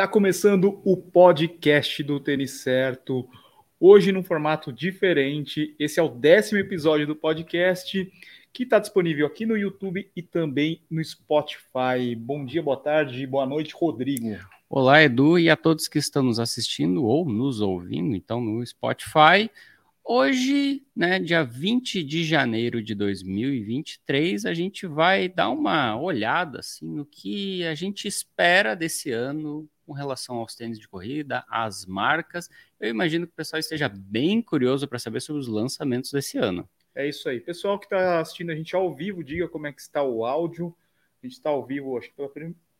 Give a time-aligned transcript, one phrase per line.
[0.00, 3.28] Está começando o podcast do Tênis Certo.
[3.78, 5.76] Hoje num formato diferente.
[5.78, 8.10] Esse é o décimo episódio do podcast
[8.50, 12.16] que está disponível aqui no YouTube e também no Spotify.
[12.16, 14.38] Bom dia, boa tarde, boa noite, Rodrigo.
[14.70, 19.50] Olá, Edu, e a todos que estão nos assistindo ou nos ouvindo, então, no Spotify.
[20.02, 26.86] Hoje, né, dia 20 de janeiro de 2023, a gente vai dar uma olhada assim,
[26.86, 32.48] no que a gente espera desse ano com relação aos tênis de corrida, às marcas.
[32.78, 36.68] Eu imagino que o pessoal esteja bem curioso para saber sobre os lançamentos desse ano.
[36.94, 37.40] É isso aí.
[37.40, 40.72] Pessoal que está assistindo a gente ao vivo, diga como é que está o áudio.
[41.20, 42.30] A gente está ao vivo, acho que pela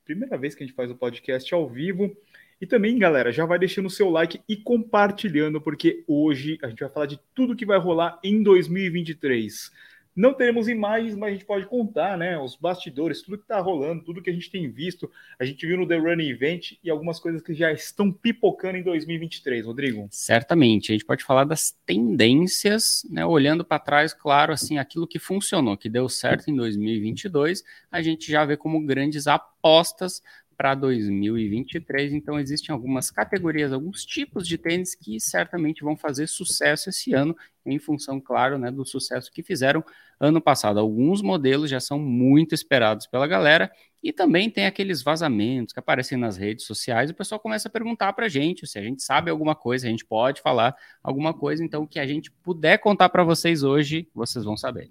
[0.04, 2.16] primeira vez que a gente faz o podcast ao vivo.
[2.60, 6.78] E também, galera, já vai deixando o seu like e compartilhando, porque hoje a gente
[6.78, 9.72] vai falar de tudo que vai rolar em 2023.
[10.14, 12.38] Não teremos imagens, mas a gente pode contar, né?
[12.38, 15.10] Os bastidores, tudo que está rolando, tudo que a gente tem visto.
[15.38, 18.82] A gente viu no The Running Event e algumas coisas que já estão pipocando em
[18.82, 20.08] 2023, Rodrigo.
[20.10, 23.24] Certamente, a gente pode falar das tendências, né?
[23.24, 28.30] Olhando para trás, claro, assim, aquilo que funcionou, que deu certo em 2022, a gente
[28.30, 30.20] já vê como grandes apostas
[30.60, 32.12] para 2023.
[32.12, 37.34] Então, existem algumas categorias, alguns tipos de tênis que certamente vão fazer sucesso esse ano,
[37.64, 39.82] em função, claro, né, do sucesso que fizeram
[40.20, 40.78] ano passado.
[40.78, 43.72] Alguns modelos já são muito esperados pela galera
[44.02, 47.08] e também tem aqueles vazamentos que aparecem nas redes sociais.
[47.08, 49.90] O pessoal começa a perguntar para a gente se a gente sabe alguma coisa, a
[49.90, 51.64] gente pode falar alguma coisa.
[51.64, 54.90] Então, o que a gente puder contar para vocês hoje, vocês vão saber.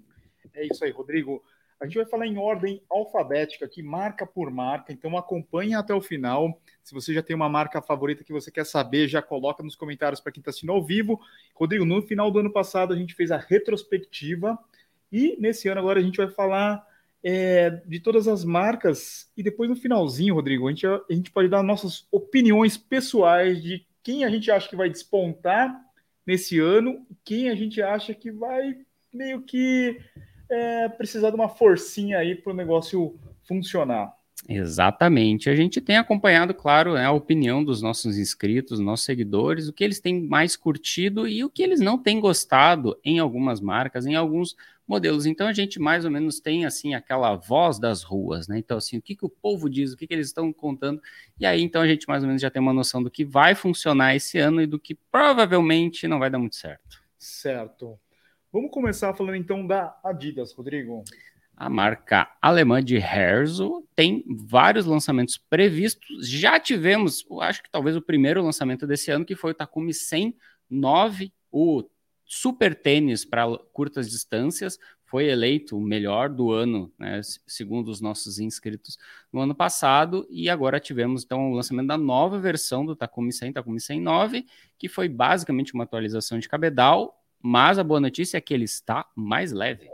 [0.52, 1.40] É isso aí, Rodrigo.
[1.80, 6.00] A gente vai falar em ordem alfabética aqui, marca por marca, então acompanhe até o
[6.00, 6.60] final.
[6.82, 10.20] Se você já tem uma marca favorita que você quer saber, já coloca nos comentários
[10.20, 11.18] para quem está assistindo ao vivo.
[11.54, 14.58] Rodrigo, no final do ano passado a gente fez a retrospectiva
[15.10, 16.86] e nesse ano agora a gente vai falar
[17.24, 21.48] é, de todas as marcas e depois no finalzinho, Rodrigo, a gente, a gente pode
[21.48, 25.74] dar nossas opiniões pessoais de quem a gente acha que vai despontar
[26.26, 28.76] nesse ano, quem a gente acha que vai
[29.12, 29.98] meio que
[30.50, 34.14] é, precisar de uma forcinha aí para o negócio funcionar.
[34.48, 35.50] Exatamente.
[35.50, 39.84] A gente tem acompanhado, claro, né, a opinião dos nossos inscritos, nossos seguidores, o que
[39.84, 44.14] eles têm mais curtido e o que eles não têm gostado em algumas marcas, em
[44.14, 44.56] alguns
[44.88, 45.26] modelos.
[45.26, 48.58] Então a gente mais ou menos tem assim aquela voz das ruas, né?
[48.58, 51.00] Então assim, o que, que o povo diz, o que, que eles estão contando,
[51.38, 53.54] e aí então a gente mais ou menos já tem uma noção do que vai
[53.54, 56.98] funcionar esse ano e do que provavelmente não vai dar muito certo.
[57.18, 57.98] Certo.
[58.52, 61.04] Vamos começar falando então da Adidas, Rodrigo.
[61.56, 66.28] A marca alemã de Herzo tem vários lançamentos previstos.
[66.28, 71.32] Já tivemos, acho que talvez o primeiro lançamento desse ano, que foi o Takumi 109,
[71.52, 71.84] o
[72.24, 74.80] super tênis para curtas distâncias.
[75.04, 78.98] Foi eleito o melhor do ano, né, segundo os nossos inscritos
[79.32, 80.26] no ano passado.
[80.28, 84.44] E agora tivemos então o lançamento da nova versão do Takumi 100, Takumi 109,
[84.76, 89.06] que foi basicamente uma atualização de cabedal mas a boa notícia é que ele está
[89.14, 89.88] mais leve.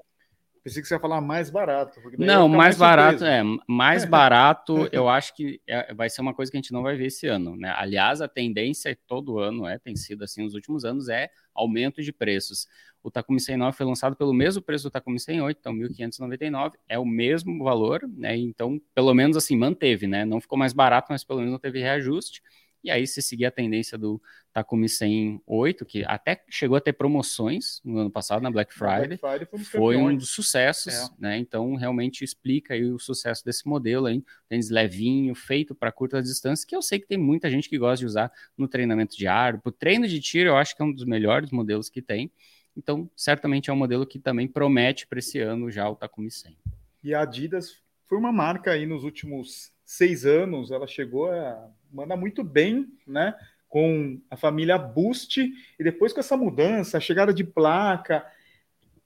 [0.66, 2.00] Pensei que você ia falar mais barato.
[2.18, 3.40] Não, mais, mais barato, é.
[3.68, 6.96] Mais barato, eu acho que é, vai ser uma coisa que a gente não vai
[6.96, 7.54] ver esse ano.
[7.56, 7.72] Né?
[7.76, 12.12] Aliás, a tendência todo ano, é, tem sido assim nos últimos anos, é aumento de
[12.12, 12.66] preços.
[13.00, 17.04] O Takumi 109 foi lançado pelo mesmo preço do Takumi 108, então 1.599, é o
[17.04, 18.36] mesmo valor, né?
[18.36, 20.24] Então, pelo menos assim, manteve, né?
[20.24, 22.42] Não ficou mais barato, mas pelo menos não teve reajuste.
[22.86, 27.80] E aí, se seguir a tendência do Takumi 108, que até chegou a ter promoções
[27.84, 31.08] no ano passado, na Black Friday, Black Friday foi um dos sucessos, é.
[31.18, 31.36] né?
[31.36, 36.64] Então, realmente explica aí o sucesso desse modelo aí, tênis levinho, feito para curtas distâncias,
[36.64, 39.60] que eu sei que tem muita gente que gosta de usar no treinamento de ar.
[39.60, 42.30] Para o treino de tiro, eu acho que é um dos melhores modelos que tem.
[42.76, 46.56] Então, certamente é um modelo que também promete para esse ano já o Takumi 100.
[47.02, 52.16] E a Adidas foi uma marca aí nos últimos seis anos, ela chegou a manda
[52.16, 53.34] muito bem, né?
[53.68, 55.40] Com a família Boost
[55.78, 58.24] e depois com essa mudança, a chegada de placa.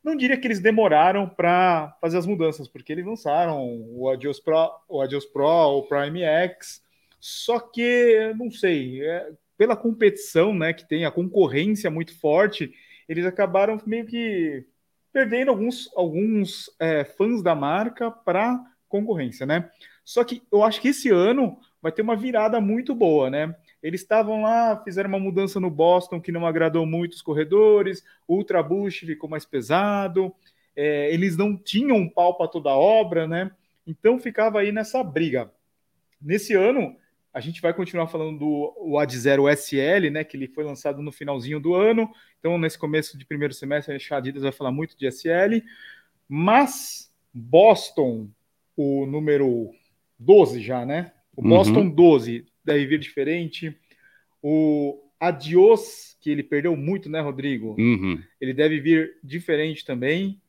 [0.02, 4.70] Não diria que eles demoraram para fazer as mudanças, porque eles lançaram o Adios Pro,
[4.88, 6.82] o Adios Pro, o Prime X.
[7.20, 12.72] Só que, não sei, é, pela competição né, que tem, a concorrência muito forte,
[13.06, 14.64] eles acabaram meio que
[15.12, 19.70] perdendo alguns, alguns é, fãs da marca para concorrência, né?
[20.10, 23.54] Só que eu acho que esse ano vai ter uma virada muito boa, né?
[23.80, 28.34] Eles estavam lá, fizeram uma mudança no Boston que não agradou muito os corredores, o
[28.34, 30.34] Ultra Boost ficou mais pesado,
[30.74, 33.52] é, eles não tinham um pau para toda a obra, né?
[33.86, 35.48] Então ficava aí nessa briga.
[36.20, 36.96] Nesse ano,
[37.32, 40.24] a gente vai continuar falando do Ad Zero SL, né?
[40.24, 42.10] Que ele foi lançado no finalzinho do ano.
[42.40, 45.62] Então, nesse começo de primeiro semestre, a Adidas vai falar muito de SL.
[46.28, 48.28] Mas Boston,
[48.76, 49.72] o número
[50.20, 51.12] 12 já, né?
[51.34, 51.90] O Boston uhum.
[51.90, 53.76] 12 deve vir diferente.
[54.42, 57.74] O Adios, que ele perdeu muito, né, Rodrigo?
[57.78, 58.22] Uhum.
[58.40, 60.40] Ele deve vir diferente também.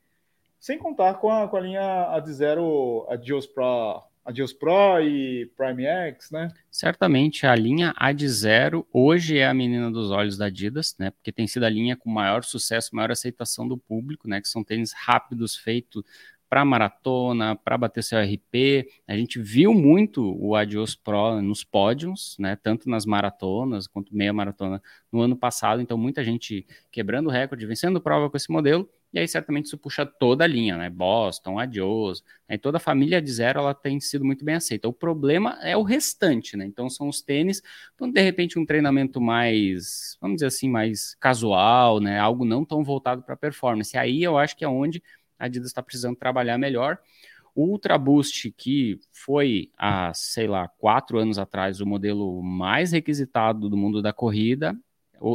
[0.60, 5.46] Sem contar com a, com a linha Ad Zero Adios Pro a Dios Pro e
[5.56, 6.48] Prime X, né?
[6.70, 11.10] Certamente a linha Ad Zero hoje é a menina dos olhos da Adidas, né?
[11.10, 14.40] Porque tem sido a linha com maior sucesso, maior aceitação do público, né?
[14.40, 16.04] Que são tênis rápidos, feitos
[16.52, 18.86] para maratona, para bater seu RP.
[19.08, 24.34] A gente viu muito o Adios Pro nos pódios, né, tanto nas maratonas quanto meia
[24.34, 25.80] maratona no ano passado.
[25.80, 28.86] Então, muita gente quebrando recorde, vencendo prova com esse modelo.
[29.14, 30.90] E aí, certamente, isso puxa toda a linha, né?
[30.90, 32.58] Boston, Adios, né?
[32.58, 34.86] toda a família de zero ela tem sido muito bem aceita.
[34.88, 36.66] O problema é o restante, né?
[36.66, 37.62] Então, são os tênis,
[37.94, 42.18] então, de repente, um treinamento mais, vamos dizer assim, mais casual, né?
[42.18, 43.96] Algo não tão voltado para performance.
[43.96, 45.02] Aí eu acho que é onde
[45.42, 46.98] a Adidas está precisando trabalhar melhor.
[47.54, 53.68] O Ultra Boost, que foi há, sei lá, quatro anos atrás o modelo mais requisitado
[53.68, 54.74] do mundo da corrida,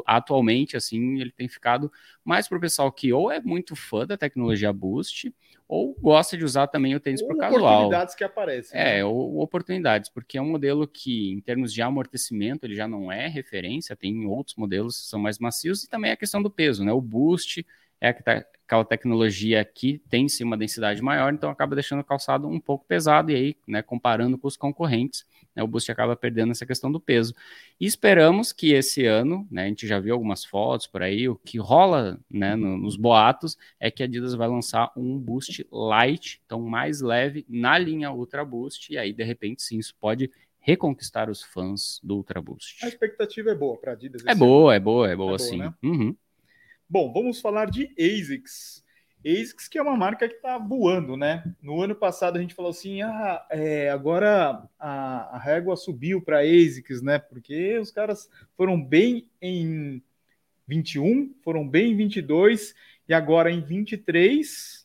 [0.06, 1.92] atualmente, assim, ele tem ficado
[2.24, 5.34] mais para o pessoal que ou é muito fã da tecnologia Boost,
[5.68, 7.62] ou gosta de usar também o tênis para casual.
[7.62, 8.80] Oportunidades que aparecem.
[8.80, 9.06] É, né?
[9.06, 13.28] ou, oportunidades, porque é um modelo que, em termos de amortecimento, ele já não é
[13.28, 16.92] referência, tem outros modelos que são mais macios, e também a questão do peso, né?
[16.92, 17.66] O Boost
[18.00, 22.60] é aquela tecnologia que tem sim uma densidade maior, então acaba deixando o calçado um
[22.60, 26.66] pouco pesado, e aí, né, comparando com os concorrentes, né, o Boost acaba perdendo essa
[26.66, 27.34] questão do peso.
[27.80, 31.36] E esperamos que esse ano, né, a gente já viu algumas fotos por aí, o
[31.36, 36.42] que rola né, no, nos boatos é que a Adidas vai lançar um Boost Light,
[36.46, 40.30] então mais leve, na linha Ultra Boost, e aí, de repente, sim, isso pode
[40.60, 42.84] reconquistar os fãs do Ultra Boost.
[42.84, 44.22] A expectativa é boa para a Adidas.
[44.26, 45.60] É boa, é boa, é boa, é boa, sim.
[45.60, 45.74] Né?
[45.82, 46.14] Uhum.
[46.90, 48.82] Bom, vamos falar de ASICS.
[49.26, 51.44] ASICS que é uma marca que está voando, né?
[51.62, 56.40] No ano passado a gente falou assim, ah, é, agora a, a régua subiu para
[56.40, 57.20] ASICS, né?
[57.20, 60.02] Porque os caras foram bem em
[60.66, 62.74] 21, foram bem em 22
[63.10, 64.77] e agora em 23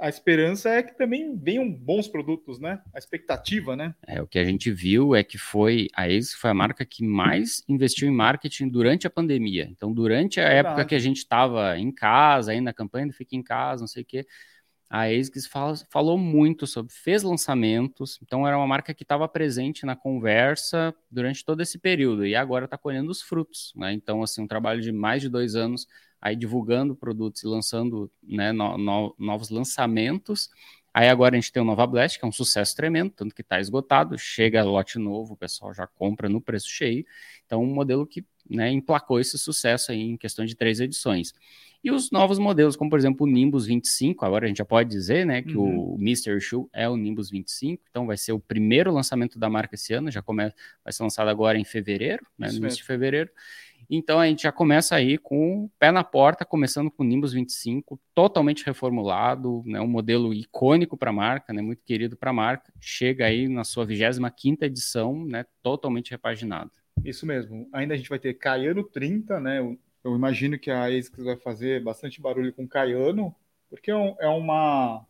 [0.00, 2.80] a esperança é que também venham bons produtos, né?
[2.94, 3.94] A expectativa, né?
[4.06, 7.04] É, o que a gente viu é que foi a ASICS foi a marca que
[7.04, 9.68] mais investiu em marketing durante a pandemia.
[9.70, 10.68] Então, durante a Verdade.
[10.68, 13.88] época que a gente estava em casa, aí na campanha do Fique em Casa, não
[13.88, 14.26] sei o quê,
[14.88, 19.86] a ASICS fala, falou muito sobre, fez lançamentos, então era uma marca que estava presente
[19.86, 23.92] na conversa durante todo esse período e agora está colhendo os frutos, né?
[23.92, 25.86] Então, assim, um trabalho de mais de dois anos
[26.20, 30.50] aí divulgando produtos e lançando né, no, no, novos lançamentos.
[30.92, 33.42] Aí agora a gente tem o Nova Blast, que é um sucesso tremendo, tanto que
[33.42, 37.06] está esgotado, chega lote novo, o pessoal já compra no preço cheio.
[37.46, 41.32] Então, um modelo que né, emplacou esse sucesso aí em questão de três edições.
[41.82, 44.90] E os novos modelos, como por exemplo o Nimbus 25, agora a gente já pode
[44.90, 45.94] dizer né, que uhum.
[45.94, 46.38] o Mr.
[46.38, 50.10] Shoe é o Nimbus 25, então vai ser o primeiro lançamento da marca esse ano,
[50.10, 53.30] já começa, vai ser lançado agora em fevereiro, né, no início de fevereiro.
[53.92, 57.32] Então a gente já começa aí com o pé na porta, começando com o Nimbus
[57.32, 62.32] 25, totalmente reformulado, né, um modelo icônico para a marca, né, muito querido para a
[62.32, 62.72] marca.
[62.80, 66.70] Chega aí na sua 25 edição, né, totalmente repaginado.
[67.04, 67.68] Isso mesmo.
[67.72, 69.58] Ainda a gente vai ter Caiano 30, né?
[70.04, 73.34] Eu, imagino que a ASICS vai fazer bastante barulho com Caiano,
[73.68, 75.04] porque é, é uma,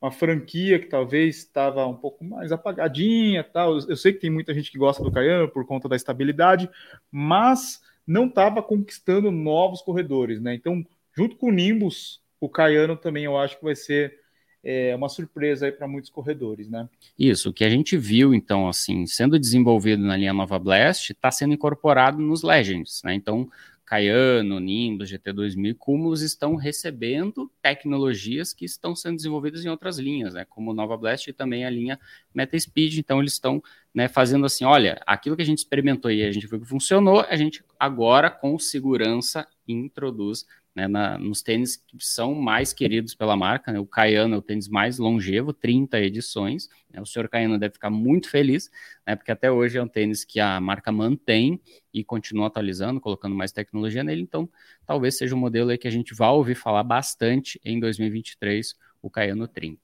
[0.00, 3.78] uma franquia que talvez estava um pouco mais apagadinha, tal.
[3.78, 6.68] Eu sei que tem muita gente que gosta do Caiano por conta da estabilidade,
[7.10, 10.54] mas não estava conquistando novos corredores, né?
[10.54, 10.86] Então,
[11.16, 14.14] junto com o Nimbus, o Caiano também eu acho que vai ser
[14.62, 16.88] é, uma surpresa aí para muitos corredores, né?
[17.18, 21.30] Isso, o que a gente viu, então, assim, sendo desenvolvido na linha Nova Blast, está
[21.30, 23.14] sendo incorporado nos Legends, né?
[23.14, 23.48] Então,
[23.86, 30.34] Cayano, Nimbus, GT2000 e Cumulus estão recebendo tecnologias que estão sendo desenvolvidas em outras linhas,
[30.34, 31.98] né, como Nova Blast e também a linha
[32.34, 32.98] MetaSpeed.
[32.98, 33.62] Então, eles estão
[33.94, 37.20] né, fazendo assim: olha, aquilo que a gente experimentou e a gente viu que funcionou,
[37.20, 40.46] a gente agora, com segurança, introduz
[40.76, 43.72] né, na, nos tênis que são mais queridos pela marca.
[43.72, 46.68] Né, o Cayano é o tênis mais longevo, 30 edições.
[46.90, 48.70] Né, o senhor Cayano deve ficar muito feliz,
[49.06, 51.58] né, porque até hoje é um tênis que a marca mantém
[51.94, 54.20] e continua atualizando, colocando mais tecnologia nele.
[54.20, 54.48] Então,
[54.84, 59.48] talvez seja um modelo que a gente vai ouvir falar bastante em 2023, o Cayano
[59.48, 59.80] 30.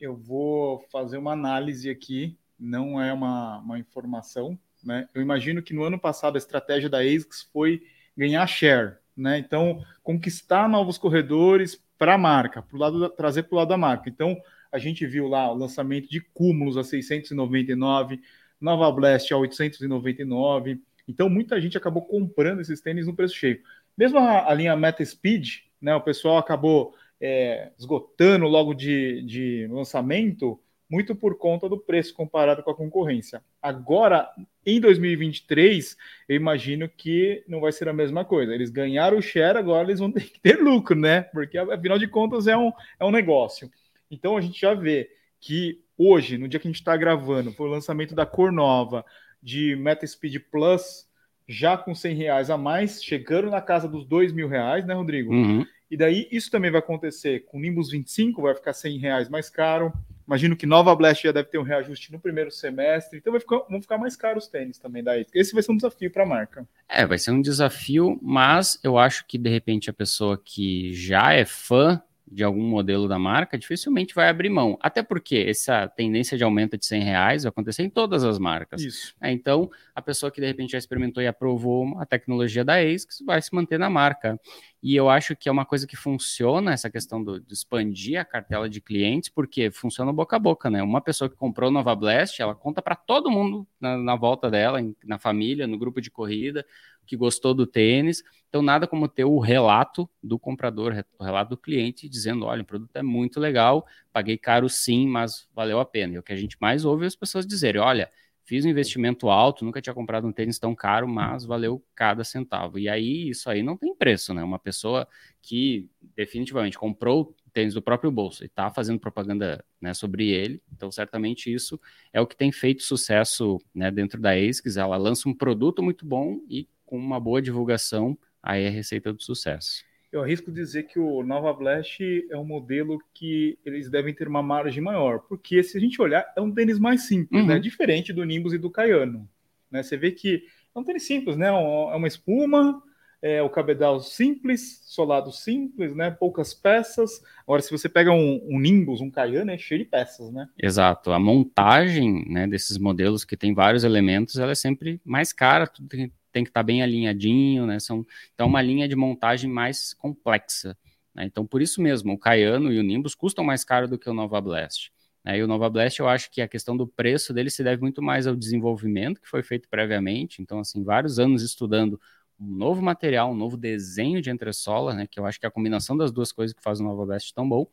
[0.00, 4.58] Eu vou fazer uma análise aqui, não é uma, uma informação.
[4.82, 5.08] Né?
[5.14, 7.82] Eu imagino que no ano passado a estratégia da ASICS foi
[8.18, 9.38] ganhar share né?
[9.38, 14.08] Então, conquistar novos corredores para a marca, pro lado trazer para o lado da marca.
[14.08, 18.20] Então, a gente viu lá o lançamento de Cúmulos a 699,
[18.60, 20.80] Nova Blast a 899.
[21.08, 23.60] Então, muita gente acabou comprando esses tênis no preço cheio.
[23.96, 25.94] Mesmo a, a linha Meta Speed, né?
[25.96, 32.62] O pessoal acabou é, esgotando logo de, de lançamento muito por conta do preço comparado
[32.62, 33.42] com a concorrência.
[33.60, 34.28] Agora,
[34.64, 35.96] em 2023,
[36.28, 38.54] eu imagino que não vai ser a mesma coisa.
[38.54, 41.22] Eles ganharam o share, agora eles vão ter que ter lucro, né?
[41.22, 43.70] Porque afinal de contas é um, é um negócio.
[44.10, 47.68] Então a gente já vê que hoje, no dia que a gente está gravando, foi
[47.68, 49.04] o lançamento da cor nova
[49.42, 51.06] de MetaSpeed Plus,
[51.46, 55.32] já com 100 reais a mais, chegando na casa dos 2 mil reais, né, Rodrigo?
[55.32, 55.66] Uhum.
[55.90, 59.48] E daí isso também vai acontecer com o Nimbus 25, vai ficar 100 reais mais
[59.48, 59.92] caro.
[60.28, 63.80] Imagino que Nova Blast já deve ter um reajuste no primeiro semestre, então ficar, vão
[63.80, 65.24] ficar mais caros os tênis também daí.
[65.34, 66.68] Esse vai ser um desafio para a marca.
[66.86, 71.32] É, vai ser um desafio, mas eu acho que de repente a pessoa que já
[71.32, 74.78] é fã de algum modelo da marca, dificilmente vai abrir mão.
[74.80, 78.82] Até porque essa tendência de aumento de 100 reais vai acontecer em todas as marcas.
[78.82, 79.14] Isso.
[79.20, 83.22] É, então, a pessoa que de repente já experimentou e aprovou a tecnologia da ASICS
[83.24, 84.38] vai se manter na marca.
[84.82, 88.24] E eu acho que é uma coisa que funciona, essa questão do, de expandir a
[88.24, 90.82] cartela de clientes, porque funciona boca a boca, né?
[90.82, 94.80] Uma pessoa que comprou Nova Blast, ela conta para todo mundo na, na volta dela,
[94.80, 96.64] em, na família, no grupo de corrida,
[97.08, 98.22] que gostou do tênis.
[98.48, 102.64] Então, nada como ter o relato do comprador, o relato do cliente, dizendo: olha, o
[102.64, 106.14] produto é muito legal, paguei caro sim, mas valeu a pena.
[106.14, 108.10] E o que a gente mais ouve é as pessoas dizerem: olha,
[108.44, 112.78] fiz um investimento alto, nunca tinha comprado um tênis tão caro, mas valeu cada centavo.
[112.78, 114.42] E aí, isso aí não tem preço, né?
[114.42, 115.08] Uma pessoa
[115.42, 120.92] que definitivamente comprou tênis do próprio bolso e está fazendo propaganda né, sobre ele, então
[120.92, 121.80] certamente isso
[122.12, 124.76] é o que tem feito sucesso né, dentro da ASICS.
[124.76, 129.12] Ela lança um produto muito bom e com uma boa divulgação, aí é a receita
[129.12, 129.84] do sucesso.
[130.10, 134.42] Eu arrisco dizer que o Nova Blast é um modelo que eles devem ter uma
[134.42, 137.40] margem maior, porque se a gente olhar, é um tênis mais simples, né?
[137.40, 137.54] uhum.
[137.56, 137.58] né?
[137.58, 139.28] Diferente do Nimbus e do Caiano.
[139.70, 139.82] Né?
[139.82, 141.48] Você vê que é um tênis simples, né?
[141.48, 141.50] É
[141.96, 142.82] uma espuma,
[143.20, 146.10] é o cabedal simples, solado simples, né?
[146.10, 147.22] Poucas peças.
[147.42, 150.48] Agora, se você pega um, um Nimbus, um Cayenne, é cheio de peças, né?
[150.58, 151.10] Exato.
[151.10, 155.88] A montagem né, desses modelos que tem vários elementos, ela é sempre mais cara, tudo
[155.88, 157.80] tem, tem que estar tá bem alinhadinho, né?
[157.80, 160.76] São, então, uma linha de montagem mais complexa.
[161.14, 161.24] Né?
[161.24, 164.14] Então, por isso mesmo, o Cayano e o Nimbus custam mais caro do que o
[164.14, 164.92] Nova Blast.
[165.24, 165.38] Né?
[165.38, 168.00] E o Nova Blast, eu acho que a questão do preço dele se deve muito
[168.00, 170.40] mais ao desenvolvimento que foi feito previamente.
[170.40, 172.00] Então, assim, vários anos estudando
[172.38, 175.08] um novo material, um novo desenho de entressola, né?
[175.08, 177.34] Que eu acho que é a combinação das duas coisas que faz o Nova Blast
[177.34, 177.66] tão bom.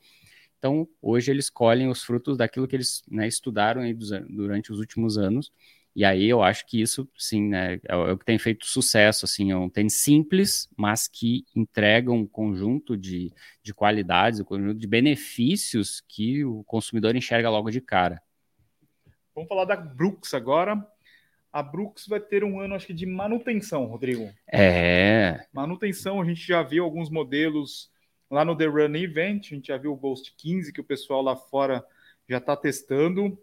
[0.57, 3.83] Então, hoje eles colhem os frutos daquilo que eles né, estudaram
[4.27, 5.51] durante os últimos anos
[5.95, 9.51] e aí eu acho que isso, sim, né, é o que tem feito sucesso, assim,
[9.51, 13.31] é um tênis simples, mas que entrega um conjunto de,
[13.63, 18.21] de qualidades, um conjunto de benefícios que o consumidor enxerga logo de cara.
[19.33, 20.85] Vamos falar da Brooks agora.
[21.51, 24.29] A Brooks vai ter um ano, acho que, de manutenção, Rodrigo.
[24.51, 25.45] É.
[25.53, 27.89] Manutenção, a gente já viu alguns modelos
[28.29, 31.21] lá no The Run Event, a gente já viu o Ghost 15, que o pessoal
[31.21, 31.85] lá fora
[32.27, 33.37] já está testando.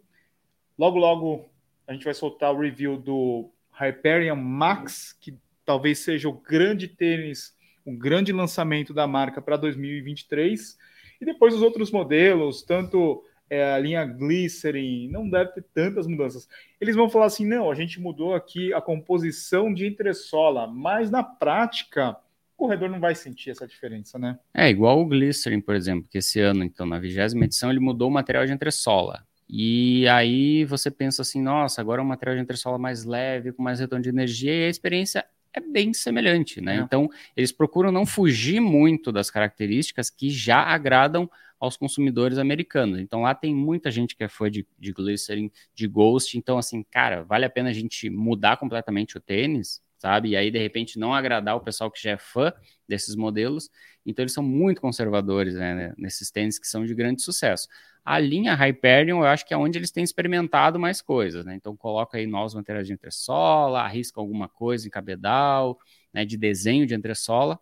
[0.79, 1.52] Logo, logo
[1.87, 7.55] a gente vai soltar o review do Hyperion Max, que talvez seja o grande tênis,
[7.85, 10.79] um grande lançamento da marca para 2023.
[11.21, 16.49] E depois os outros modelos, tanto é, a linha Glycerin, não deve ter tantas mudanças.
[16.81, 21.23] Eles vão falar assim: não, a gente mudou aqui a composição de entressola, mas na
[21.23, 22.17] prática
[22.57, 24.39] o corredor não vai sentir essa diferença, né?
[24.55, 28.09] É igual o Glycerin, por exemplo, que esse ano, então, na vigésima edição, ele mudou
[28.09, 29.27] o material de entressola.
[29.55, 33.63] E aí você pensa assim, nossa, agora é um material de entressola mais leve, com
[33.63, 36.79] mais retorno de energia, e a experiência é bem semelhante, né?
[36.79, 36.81] É.
[36.81, 41.31] Então, eles procuram não fugir muito das características que já agradam
[41.61, 42.99] aos consumidores americanos.
[42.99, 46.39] Então, lá tem muita gente que é fã de, de Glycerin, de Ghost.
[46.39, 50.31] Então, assim, cara, vale a pena a gente mudar completamente o tênis, sabe?
[50.31, 52.55] E aí, de repente, não agradar o pessoal que já é fã
[52.89, 53.69] desses modelos.
[54.07, 57.69] Então, eles são muito conservadores né, nesses tênis que são de grande sucesso.
[58.05, 61.55] A linha Hyperion, eu acho que é onde eles têm experimentado mais coisas, né?
[61.55, 65.79] Então coloca aí novos materiais de entressola, arrisca alguma coisa em cabedal,
[66.13, 67.61] né, de desenho de entressola.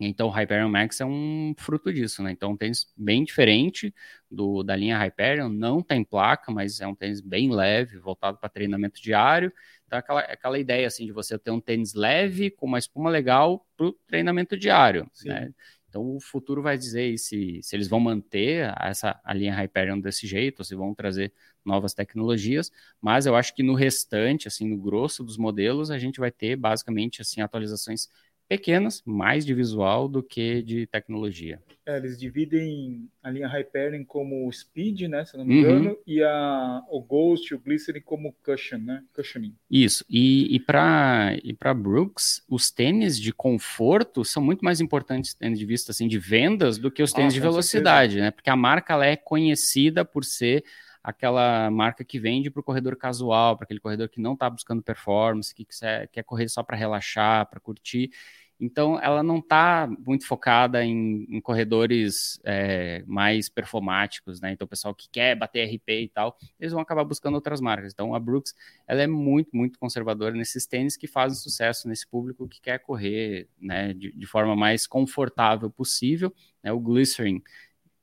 [0.00, 2.30] Então o Hyperion Max é um fruto disso, né?
[2.30, 3.92] Então um tênis bem diferente
[4.30, 8.48] do da linha Hyperion, não tem placa, mas é um tênis bem leve, voltado para
[8.48, 9.52] treinamento diário.
[9.86, 13.66] Então aquela, aquela ideia assim de você ter um tênis leve com uma espuma legal
[13.76, 15.28] para o treinamento diário, Sim.
[15.28, 15.50] né?
[15.88, 20.26] Então o futuro vai dizer se, se eles vão manter essa a linha Hyperion desse
[20.26, 21.32] jeito, ou se vão trazer
[21.64, 26.20] novas tecnologias, mas eu acho que no restante, assim, no grosso dos modelos, a gente
[26.20, 28.08] vai ter basicamente assim atualizações
[28.48, 31.60] pequenas, mais de visual do que de tecnologia.
[31.86, 35.96] É, eles dividem a linha Hyperion como Speed, né, se não me engano, uhum.
[36.06, 39.54] e a, o Ghost e o Glycerin como Cushion, né, Cushioning.
[39.70, 45.56] Isso, e, e para e Brooks, os tênis de conforto são muito mais importantes, tendo
[45.56, 48.24] de vista assim, de vendas, do que os tênis ah, de velocidade, certeza.
[48.26, 50.64] né, porque a marca ela é conhecida por ser
[51.08, 54.82] aquela marca que vende para o corredor casual, para aquele corredor que não está buscando
[54.82, 58.10] performance, que quer, quer correr só para relaxar, para curtir.
[58.60, 64.52] Então, ela não está muito focada em, em corredores é, mais performáticos, né?
[64.52, 67.92] Então, o pessoal que quer bater RP e tal, eles vão acabar buscando outras marcas.
[67.92, 68.54] Então, a Brooks,
[68.86, 73.48] ela é muito, muito conservadora nesses tênis que fazem sucesso nesse público que quer correr,
[73.58, 76.34] né, de, de forma mais confortável possível.
[76.62, 76.72] Né?
[76.72, 77.40] O Glycerin,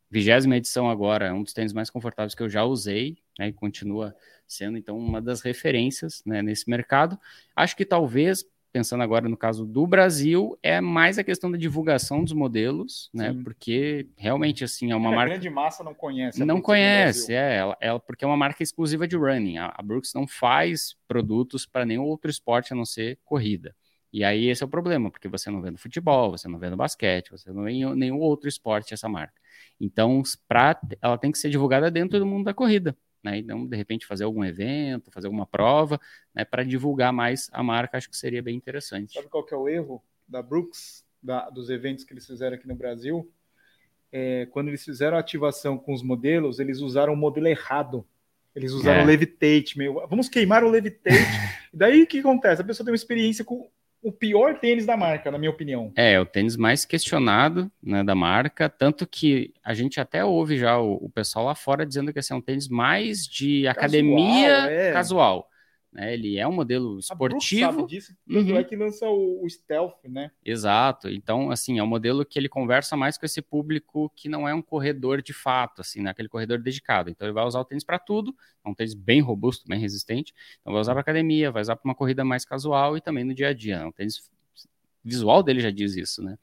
[0.10, 3.54] vigésima edição agora, é um dos tênis mais confortáveis que eu já usei, né, e
[3.54, 4.16] continua
[4.48, 7.20] sendo, então, uma das referências né, nesse mercado.
[7.56, 8.46] Acho que talvez
[8.76, 13.32] pensando agora no caso do Brasil, é mais a questão da divulgação dos modelos, né?
[13.32, 13.42] Sim.
[13.42, 15.32] Porque realmente assim é uma é, marca.
[15.32, 16.44] A grande massa não conhece.
[16.44, 19.60] Não conhece, é, ela, ela, porque é uma marca exclusiva de running.
[19.60, 23.74] A, a Brooks não faz produtos para nenhum outro esporte a não ser corrida.
[24.16, 26.70] E aí esse é o problema, porque você não vê no futebol, você não vê
[26.70, 29.34] no basquete, você não vê em nenhum outro esporte essa marca.
[29.80, 32.96] Então, pra, ela tem que ser divulgada dentro do mundo da corrida
[33.26, 33.40] né?
[33.40, 36.00] Então, de repente, fazer algum evento, fazer alguma prova,
[36.34, 36.46] né?
[36.46, 39.14] Para divulgar mais a marca, acho que seria bem interessante.
[39.14, 42.68] Sabe qual que é o erro da Brooks, da, dos eventos que eles fizeram aqui
[42.68, 43.30] no Brasil?
[44.12, 48.08] É, quando eles fizeram a ativação com os modelos, eles usaram o modelo errado.
[48.56, 49.04] Eles usaram é.
[49.04, 51.18] o Levitate, meio, vamos queimar o Levitate.
[51.74, 52.62] Daí o que acontece?
[52.62, 53.70] A pessoa tem uma experiência com
[54.06, 55.92] o pior tênis da marca, na minha opinião.
[55.96, 60.78] É, o tênis mais questionado né, da marca, tanto que a gente até ouve já
[60.78, 64.58] o, o pessoal lá fora dizendo que esse é um tênis mais de casual, academia
[64.70, 64.94] é.
[64.94, 65.50] casual.
[65.96, 66.14] Né?
[66.14, 67.66] Ele é um modelo esportivo.
[67.66, 68.58] A sabe disso, uhum.
[68.58, 70.30] é que lança o, o, Stealth, né?
[70.44, 71.08] Exato.
[71.08, 74.54] Então, assim, é um modelo que ele conversa mais com esse público que não é
[74.54, 76.10] um corredor de fato, assim, né?
[76.10, 77.10] aquele corredor dedicado.
[77.10, 78.36] Então, ele vai usar o tênis para tudo,
[78.66, 80.34] é um tênis bem robusto, bem resistente.
[80.60, 83.34] Então, vai usar para academia, vai usar para uma corrida mais casual e também no
[83.34, 83.80] dia a dia.
[83.80, 83.86] Né?
[83.86, 84.30] Um tênis
[85.02, 86.38] visual dele já diz isso, né?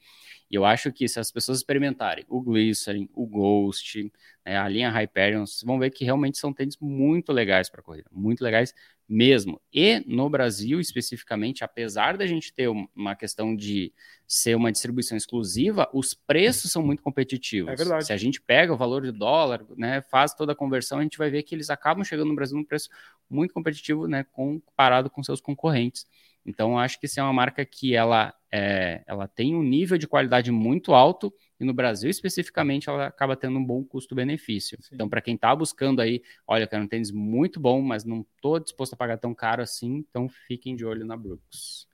[0.53, 4.13] E eu acho que se as pessoas experimentarem o Glycerin, o Ghost,
[4.45, 8.09] né, a linha Hyperion, vocês vão ver que realmente são tênis muito legais para corrida,
[8.13, 8.75] muito legais
[9.13, 9.61] mesmo.
[9.71, 13.93] E no Brasil, especificamente, apesar da gente ter uma questão de
[14.27, 17.71] ser uma distribuição exclusiva, os preços são muito competitivos.
[17.71, 18.07] É verdade.
[18.07, 21.19] Se a gente pega o valor de dólar, né, faz toda a conversão, a gente
[21.19, 22.89] vai ver que eles acabam chegando no Brasil num preço
[23.29, 26.07] muito competitivo, né, comparado com seus concorrentes.
[26.47, 30.09] Então, acho que isso é uma marca que ela, é, ela tem um nível de
[30.09, 34.77] qualidade muito alto e no Brasil especificamente ela acaba tendo um bom custo-benefício.
[34.93, 38.59] Então, para quem está buscando aí, olha, quero um tênis muito bom, mas não estou
[38.59, 41.87] disposto a pagar tão caro assim, então fiquem de olho na Brooks.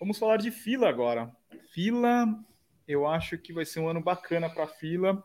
[0.00, 1.30] Vamos falar de fila agora.
[1.70, 2.26] Fila,
[2.88, 5.22] eu acho que vai ser um ano bacana para a fila.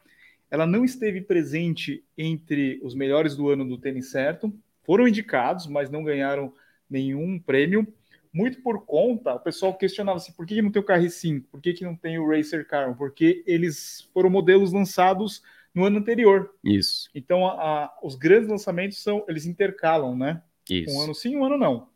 [0.49, 4.53] Ela não esteve presente entre os melhores do ano do tênis certo.
[4.83, 6.53] Foram indicados, mas não ganharam
[6.89, 7.87] nenhum prêmio
[8.33, 11.43] muito por conta, o pessoal questionava assim, por que, não tem o KR5?
[11.51, 12.95] Por que, que não tem o Racer Carbon?
[12.95, 15.41] Porque eles foram modelos lançados
[15.73, 16.53] no ano anterior.
[16.63, 17.09] Isso.
[17.13, 17.51] Então, a,
[17.85, 20.41] a, os grandes lançamentos são, eles intercalam, né?
[20.69, 20.95] Isso.
[20.95, 21.89] Um ano sim, um ano não.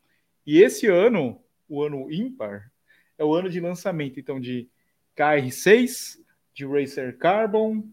[0.45, 2.71] E esse ano, o ano ímpar,
[3.17, 4.69] é o ano de lançamento, então, de
[5.17, 6.19] KR6,
[6.54, 7.84] de Racer Carbon,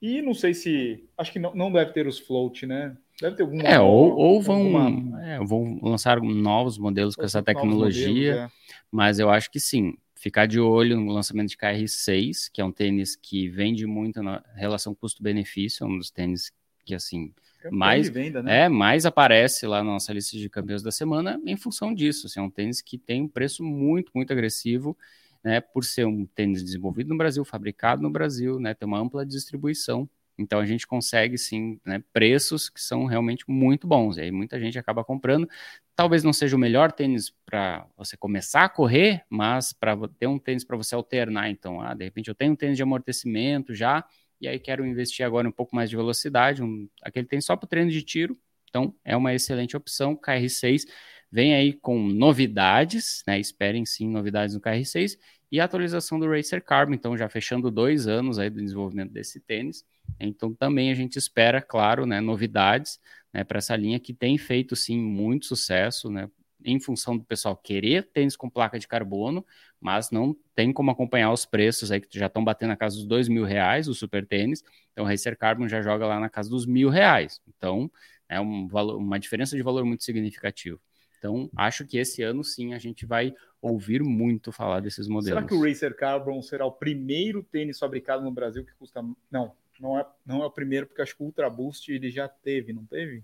[0.00, 1.04] e não sei se.
[1.16, 2.96] Acho que não, não deve ter os float, né?
[3.22, 3.60] Deve ter algum.
[3.60, 5.22] É, ou, ou vão, alguma...
[5.24, 8.76] é, vão lançar novos modelos com essa tecnologia, modelos, é.
[8.90, 9.94] mas eu acho que sim.
[10.16, 14.40] Ficar de olho no lançamento de KR6, que é um tênis que vende muito na
[14.54, 16.52] relação custo-benefício, é um dos tênis
[16.84, 17.32] que, assim,
[17.72, 18.62] mais, venda, né?
[18.62, 22.26] é, mais aparece lá na nossa lista de campeões da semana em função disso.
[22.26, 24.96] Assim, é um tênis que tem um preço muito, muito agressivo,
[25.42, 29.26] né, por ser um tênis desenvolvido no Brasil, fabricado no Brasil, né, ter uma ampla
[29.26, 34.16] distribuição então a gente consegue sim né, preços que são realmente muito bons.
[34.16, 35.48] E aí muita gente acaba comprando.
[35.94, 40.38] Talvez não seja o melhor tênis para você começar a correr, mas para ter um
[40.38, 41.50] tênis para você alternar.
[41.50, 44.04] Então, ah, de repente eu tenho um tênis de amortecimento já,
[44.40, 46.62] e aí quero investir agora um pouco mais de velocidade.
[46.62, 48.36] Um, aquele tênis só para treino de tiro.
[48.68, 50.16] Então é uma excelente opção.
[50.16, 50.84] KR6
[51.30, 53.38] vem aí com novidades, né?
[53.38, 55.16] Esperem sim novidades no KR6
[55.52, 56.94] e a atualização do Racer Carbon.
[56.94, 59.84] Então já fechando dois anos aí do desenvolvimento desse tênis.
[60.18, 62.98] Então também a gente espera, claro, né, novidades
[63.32, 66.28] né, para essa linha que tem feito sim muito sucesso, né,
[66.64, 69.44] em função do pessoal querer tênis com placa de carbono,
[69.80, 73.04] mas não tem como acompanhar os preços aí que já estão batendo na casa dos
[73.06, 74.62] dois mil reais o super tênis.
[74.92, 77.40] Então o Racer Carbon já joga lá na casa dos mil reais.
[77.46, 77.90] Então
[78.28, 80.80] é um valor, uma diferença de valor muito significativo.
[81.22, 85.38] Então, acho que esse ano sim a gente vai ouvir muito falar desses modelos.
[85.38, 89.00] Será que o Racer Carbon será o primeiro tênis fabricado no Brasil que custa.
[89.30, 92.26] Não, não é, não é o primeiro, porque acho que o Ultra Boost ele já
[92.26, 93.22] teve, não teve?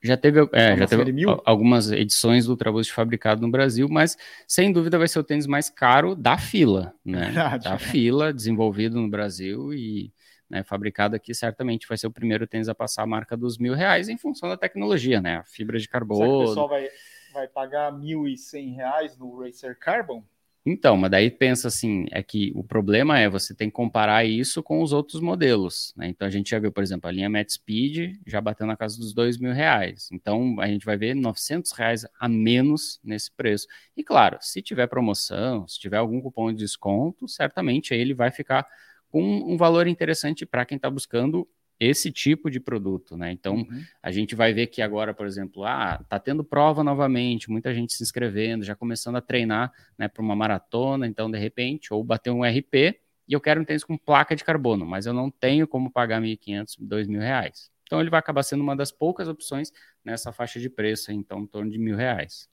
[0.00, 4.72] Já teve, é, já teve algumas edições do Ultra Boost fabricado no Brasil, mas sem
[4.72, 7.24] dúvida vai ser o tênis mais caro da fila, né?
[7.24, 7.78] Verdade, da é.
[7.78, 10.12] fila, desenvolvido no Brasil e
[10.52, 13.72] né, fabricado aqui, certamente vai ser o primeiro tênis a passar a marca dos mil
[13.72, 15.36] reais em função da tecnologia, né?
[15.38, 16.20] A fibra de carbono.
[16.20, 16.88] Será que o pessoal vai,
[17.32, 20.22] vai pagar mil e cem reais no Racer Carbon?
[20.64, 24.62] Então, mas daí pensa assim, é que o problema é você tem que comparar isso
[24.62, 26.06] com os outros modelos, né?
[26.06, 28.96] Então a gente já viu, por exemplo, a linha Met Speed já bateu na casa
[28.96, 30.08] dos dois mil reais.
[30.12, 33.66] Então a gente vai ver 900 reais a menos nesse preço.
[33.96, 38.64] E claro, se tiver promoção, se tiver algum cupom de desconto, certamente ele vai ficar
[39.12, 41.46] com um valor interessante para quem está buscando
[41.78, 43.30] esse tipo de produto, né?
[43.30, 43.84] Então, uhum.
[44.02, 47.92] a gente vai ver que agora, por exemplo, ah, tá tendo prova novamente, muita gente
[47.92, 52.30] se inscrevendo, já começando a treinar, né, para uma maratona, então de repente, ou bater
[52.30, 55.66] um RP e eu quero um tênis com placa de carbono, mas eu não tenho
[55.66, 57.70] como pagar 1.500, 2.000 reais.
[57.84, 59.70] Então, ele vai acabar sendo uma das poucas opções
[60.04, 62.48] nessa faixa de preço, então, em torno de mil reais.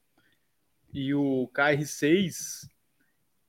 [0.93, 2.67] E o KR6,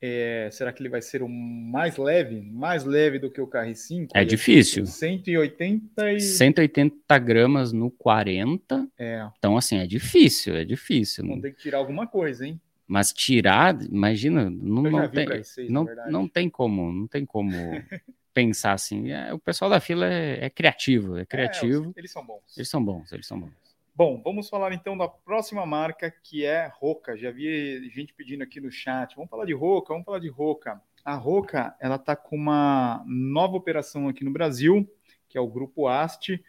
[0.02, 2.40] é, será que ele vai ser o mais leve?
[2.40, 4.08] Mais leve do que o KR5?
[4.14, 4.86] É difícil.
[4.86, 6.20] 180 e...
[6.20, 8.88] 180 gramas no 40.
[8.98, 9.28] É.
[9.38, 11.26] Então, assim, é difícil, é difícil.
[11.26, 12.58] Vamos ter que tirar alguma coisa, hein?
[12.86, 17.52] Mas tirar, imagina, não, não tem, KR6, não, não tem como, não tem como
[18.34, 19.12] pensar assim.
[19.12, 21.92] É, o pessoal da fila é, é criativo, é, é criativo.
[21.96, 22.56] eles são bons.
[22.56, 23.69] Eles são bons, eles são bons.
[24.00, 27.18] Bom, vamos falar então da próxima marca que é Roca.
[27.18, 29.14] Já vi gente pedindo aqui no chat.
[29.14, 30.80] Vamos falar de Roca, vamos falar de Roca.
[31.04, 34.90] A Roca, ela tá com uma nova operação aqui no Brasil,
[35.28, 36.42] que é o grupo Ast.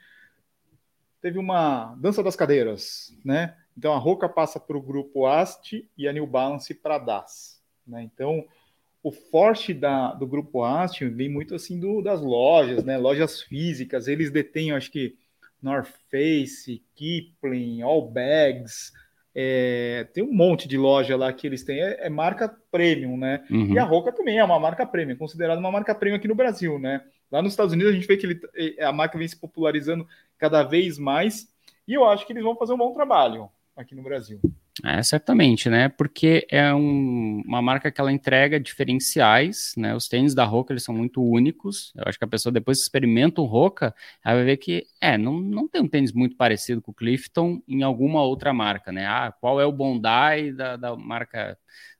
[1.21, 3.57] Teve uma dança das cadeiras, né?
[3.77, 8.01] Então a Roca passa para o grupo Ast e a New Balance para DAS, né?
[8.01, 8.47] Então
[9.03, 12.97] o forte da, do grupo Ast vem muito assim do, das lojas, né?
[12.97, 14.07] Lojas físicas.
[14.07, 15.17] Eles detêm, acho que
[15.61, 18.91] North Face, Kipling, All Bags,
[19.33, 23.45] é, tem um monte de loja lá que eles têm, é, é marca premium, né?
[23.49, 23.73] Uhum.
[23.73, 26.77] E a Roca também é uma marca premium, considerada uma marca premium aqui no Brasil,
[26.77, 27.01] né?
[27.31, 30.05] Lá nos Estados Unidos a gente vê que ele, a marca vem se popularizando
[30.37, 31.47] cada vez mais
[31.87, 34.41] e eu acho que eles vão fazer um bom trabalho aqui no Brasil.
[34.85, 35.89] É, certamente, né?
[35.89, 39.93] Porque é um, uma marca que ela entrega diferenciais, né?
[39.93, 41.91] Os tênis da Roca, eles são muito únicos.
[41.95, 45.39] Eu acho que a pessoa depois experimenta o Roca, ela vai ver que, é, não,
[45.41, 49.05] não tem um tênis muito parecido com o Clifton em alguma outra marca, né?
[49.05, 51.57] Ah, qual é o Bondi da, da marca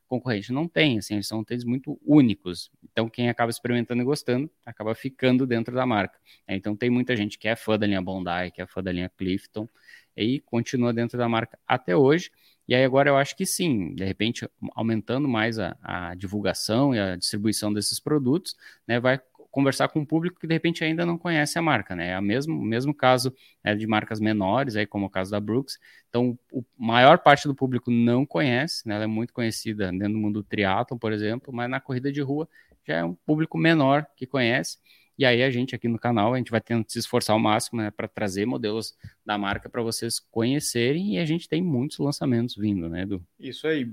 [0.07, 0.51] concorrente?
[0.53, 2.71] Não tem, assim, eles são tênis muito únicos.
[2.91, 6.17] Então, quem acaba experimentando e gostando, acaba ficando dentro da marca.
[6.47, 8.91] É, então, tem muita gente que é fã da linha Bondi, que é fã da
[8.93, 9.67] linha Clifton,
[10.15, 12.31] e continua dentro da marca até hoje.
[12.67, 16.99] E aí agora eu acho que sim, de repente aumentando mais a, a divulgação e
[16.99, 18.55] a distribuição desses produtos,
[18.87, 19.19] né, vai
[19.51, 22.11] conversar com um público que de repente ainda não conhece a marca, né?
[22.11, 25.77] É o mesmo, mesmo caso né, de marcas menores, aí como o caso da Brooks.
[26.09, 28.95] Então, a maior parte do público não conhece, né?
[28.95, 32.21] Ela é muito conhecida dentro do mundo do triatlo, por exemplo, mas na corrida de
[32.21, 32.47] rua
[32.87, 34.77] já é um público menor que conhece.
[35.21, 37.79] E aí a gente aqui no canal, a gente vai tendo se esforçar ao máximo
[37.79, 42.55] né, para trazer modelos da marca para vocês conhecerem e a gente tem muitos lançamentos
[42.55, 43.23] vindo, né, Edu?
[43.39, 43.87] Isso aí.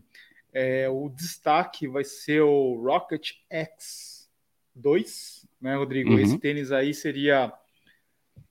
[0.55, 6.13] É, o destaque vai ser o Rocket X2, né, Rodrigo?
[6.13, 6.19] Uhum.
[6.19, 7.53] Esse tênis aí seria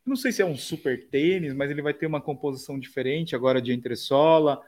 [0.05, 3.59] não sei se é um super tênis, mas ele vai ter uma composição diferente agora
[3.59, 4.61] de entressola.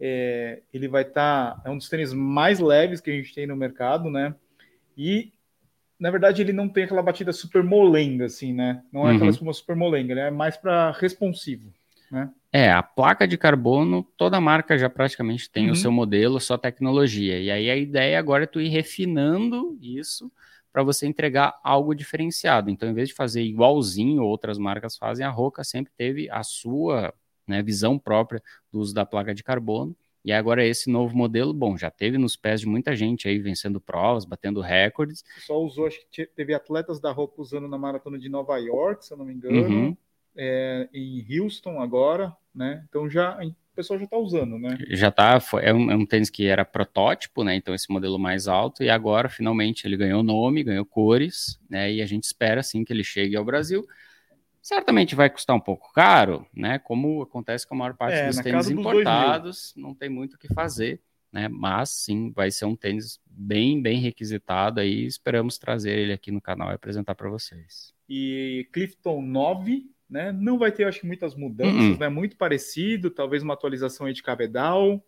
[0.00, 1.56] É, ele vai estar.
[1.56, 4.34] Tá, é um dos tênis mais leves que a gente tem no mercado, né?
[4.96, 5.30] E
[6.00, 8.82] na verdade, ele não tem aquela batida super molenga, assim, né?
[8.90, 9.16] Não é uhum.
[9.16, 11.70] aquela espuma super molenga, ele é mais para responsivo,
[12.10, 12.30] né?
[12.52, 15.72] É, a placa de carbono, toda marca já praticamente tem uhum.
[15.72, 17.38] o seu modelo, sua tecnologia.
[17.38, 20.32] E aí a ideia agora é tu ir refinando isso
[20.72, 22.70] para você entregar algo diferenciado.
[22.70, 27.12] Então, em vez de fazer igualzinho outras marcas fazem, a Roca sempre teve a sua
[27.46, 31.76] né, visão própria do uso da placa de carbono e agora esse novo modelo, bom,
[31.76, 35.24] já teve nos pés de muita gente aí vencendo provas, batendo recordes.
[35.38, 39.12] Só usou, acho que teve atletas da roupa usando na maratona de Nova York, se
[39.12, 39.96] eu não me engano, uhum.
[40.36, 42.84] é, em Houston agora, né?
[42.88, 44.76] Então já o pessoal já está usando, né?
[44.90, 47.54] Já tá, foi, é, um, é um tênis que era protótipo, né?
[47.54, 51.90] Então esse modelo mais alto e agora finalmente ele ganhou nome, ganhou cores, né?
[51.90, 53.86] E a gente espera assim que ele chegue ao Brasil.
[54.62, 56.78] Certamente vai custar um pouco caro, né?
[56.78, 60.52] Como acontece com a maior parte é, dos tênis importados, não tem muito o que
[60.52, 61.00] fazer,
[61.32, 61.48] né?
[61.48, 65.06] Mas sim, vai ser um tênis bem, bem requisitado aí.
[65.06, 67.94] Esperamos trazer ele aqui no canal e apresentar para vocês.
[68.08, 70.30] E Clifton 9, né?
[70.30, 71.98] Não vai ter, acho que, muitas mudanças, uh -uh.
[71.98, 72.08] né?
[72.10, 75.02] Muito parecido, talvez uma atualização aí de cabedal.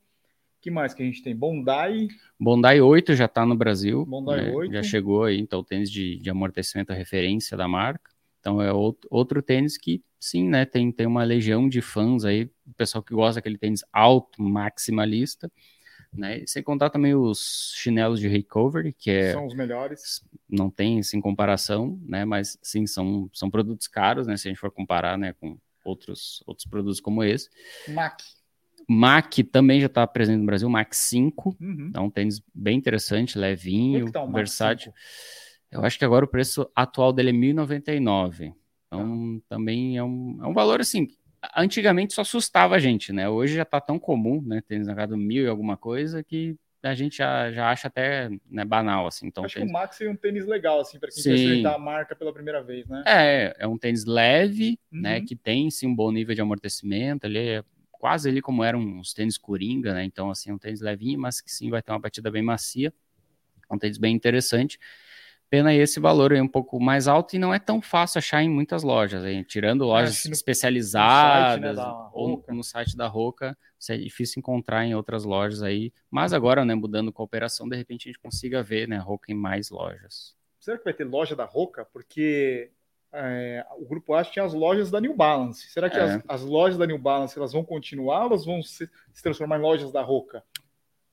[0.63, 1.37] que mais que a gente tem?
[1.37, 2.09] Bondi.
[2.41, 4.07] Bondi 8 já está no Brasil.
[4.07, 4.51] Bondi né?
[4.51, 4.73] 8.
[4.73, 8.12] Já chegou aí, então, tênis de, de amortecimento referência da marca.
[8.43, 12.51] Então é outro, outro tênis que, sim, né, tem, tem uma legião de fãs aí,
[12.67, 15.51] o pessoal que gosta daquele tênis alto, maximalista,
[16.13, 16.43] né?
[16.45, 20.23] Sem contar também os chinelos de recovery, que é, são os melhores.
[20.51, 22.25] Não tem assim comparação, né?
[22.25, 24.37] Mas sim, são, são produtos caros, né?
[24.37, 27.49] Se a gente for comparar, né, com outros outros produtos como esse.
[27.89, 28.21] Mac.
[28.89, 31.93] Mac também já está presente no Brasil, Mac 5, uhum.
[31.95, 34.93] é um tênis bem interessante, levinho, tá versátil.
[35.73, 38.55] Eu acho que agora o preço atual dele é 1.099.
[38.87, 39.57] Então, tá.
[39.57, 41.09] também é um, é um valor assim.
[41.57, 43.29] Antigamente só assustava a gente, né?
[43.29, 44.63] Hoje já está tão comum, né?
[44.69, 48.65] Tênis na casa mil e alguma coisa que a gente já, já acha até né,
[48.65, 49.27] banal, assim.
[49.27, 49.71] Então, Acho tênis...
[49.71, 51.31] que o Max é um tênis legal, assim, para quem sim.
[51.31, 53.05] quer experimentar a marca pela primeira vez, né?
[53.07, 55.21] É, é um tênis leve, né, uhum.
[55.21, 58.99] né, que tem, sim, um bom nível de amortecimento, ele é quase ali como eram
[58.99, 60.05] os tênis Coringa, né?
[60.05, 62.93] Então, assim, um tênis levinho, mas que sim vai ter uma batida bem macia.
[63.71, 64.77] Um tênis bem interessante.
[65.53, 68.49] Pena esse valor é um pouco mais alto e não é tão fácil achar em
[68.49, 69.45] muitas lojas, hein?
[69.47, 74.41] tirando lojas no, especializadas no site, né, ou no site da Roca, isso é difícil
[74.41, 75.93] encontrar em outras lojas aí.
[76.11, 79.69] Mas agora, né, mudando cooperação, de repente a gente consiga ver, né, Roca em mais
[79.69, 80.35] lojas.
[80.59, 81.85] Será que vai ter loja da Roca?
[81.85, 82.71] Porque
[83.13, 85.69] é, o grupo A tinha as lojas da New Balance.
[85.69, 86.01] Será que é.
[86.01, 89.59] as, as, lojas da New Balance elas vão continuar ou elas vão se, se transformar
[89.59, 90.43] em lojas da Roca?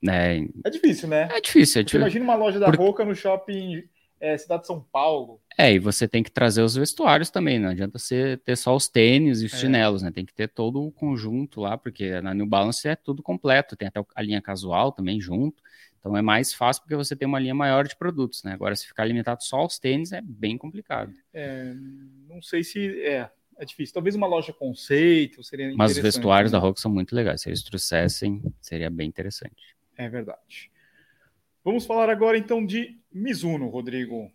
[0.08, 1.28] É, é difícil, né?
[1.30, 1.80] É difícil.
[1.82, 2.00] É difícil.
[2.00, 2.78] Imagina uma loja da Por...
[2.78, 3.86] Roca no shopping
[4.20, 5.40] é, Cidade de São Paulo.
[5.58, 8.86] É, e você tem que trazer os vestuários também, não adianta você ter só os
[8.86, 9.56] tênis e os é.
[9.56, 10.10] chinelos, né?
[10.10, 13.88] Tem que ter todo o conjunto lá, porque na New Balance é tudo completo, tem
[13.88, 15.62] até a linha casual também junto.
[15.98, 18.52] Então é mais fácil porque você tem uma linha maior de produtos, né?
[18.52, 21.12] Agora, se ficar limitado só aos tênis, é bem complicado.
[21.32, 21.74] É,
[22.28, 23.02] não sei se.
[23.02, 23.92] É, é difícil.
[23.92, 26.58] Talvez uma loja conceito seria Mas os vestuários né?
[26.58, 27.42] da Rock são muito legais.
[27.42, 29.76] Se eles trouxessem, seria bem interessante.
[29.96, 30.70] É verdade.
[31.62, 34.30] Vamos falar agora então de Mizuno, Rodrigo.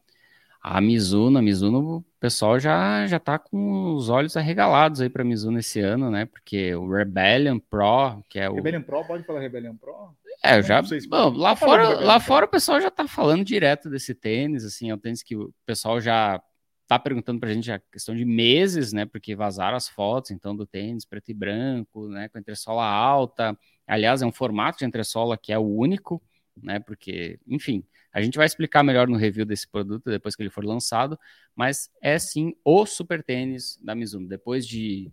[0.62, 5.24] A Mizuno, a Mizuno, o pessoal já já tá com os olhos arregalados aí para
[5.24, 6.26] Mizuno esse ano, né?
[6.26, 10.16] Porque o Rebellion Pro, que é o Rebellion Pro, pode falar Rebellion Pro?
[10.44, 10.82] É, eu já.
[11.08, 14.90] Bom, lá tá fora, lá fora o pessoal já tá falando direto desse tênis, assim,
[14.90, 16.42] é um tênis que o pessoal já
[16.88, 19.06] tá perguntando pra gente a questão de meses, né?
[19.06, 22.30] Porque vazaram as fotos, então, do tênis preto e branco, né?
[22.30, 23.58] Com entressola alta.
[23.88, 26.22] Aliás, é um formato de entressola que é o único,
[26.62, 26.80] né?
[26.80, 27.84] Porque, enfim,
[28.16, 31.20] a gente vai explicar melhor no review desse produto depois que ele for lançado,
[31.54, 34.26] mas é sim o super tênis da Mizuno.
[34.26, 35.12] Depois de,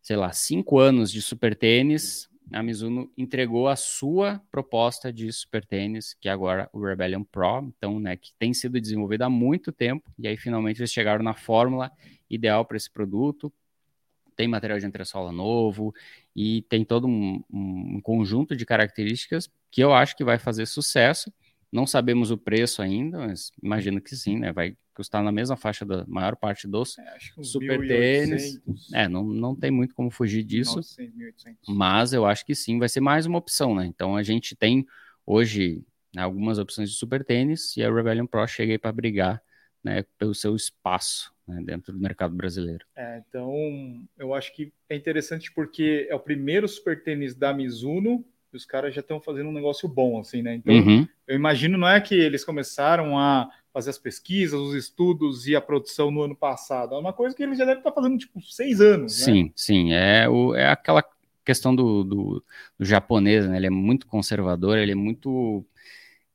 [0.00, 5.66] sei lá, cinco anos de super tênis, a Mizuno entregou a sua proposta de super
[5.66, 9.72] tênis, que é agora o Rebellion Pro, então, né, que tem sido desenvolvido há muito
[9.72, 11.90] tempo, e aí finalmente eles chegaram na fórmula
[12.30, 13.52] ideal para esse produto.
[14.36, 15.92] Tem material de entressola novo
[16.36, 21.32] e tem todo um, um conjunto de características que eu acho que vai fazer sucesso.
[21.70, 24.52] Não sabemos o preço ainda, mas imagino que sim, né?
[24.52, 28.60] Vai custar na mesma faixa da maior parte dos é, super tênis.
[28.92, 30.76] É, não, não tem muito como fugir disso.
[30.76, 33.86] 900, mas eu acho que sim, vai ser mais uma opção, né?
[33.86, 34.86] Então a gente tem
[35.24, 39.42] hoje né, algumas opções de super tênis e a Rebellion Pro chega aí para brigar
[39.84, 42.84] né, pelo seu espaço né, dentro do mercado brasileiro.
[42.96, 43.52] É, então
[44.18, 48.64] eu acho que é interessante porque é o primeiro super tênis da Mizuno e os
[48.64, 50.54] caras já estão fazendo um negócio bom, assim, né?
[50.54, 51.06] Então, uhum.
[51.26, 55.60] eu imagino não é que eles começaram a fazer as pesquisas, os estudos e a
[55.60, 56.94] produção no ano passado.
[56.94, 59.50] É uma coisa que eles já devem estar fazendo, tipo, seis anos, Sim, né?
[59.54, 59.92] sim.
[59.92, 61.04] É, o, é aquela
[61.44, 62.44] questão do, do,
[62.78, 63.56] do japonês, né?
[63.56, 65.64] Ele é muito conservador, ele é muito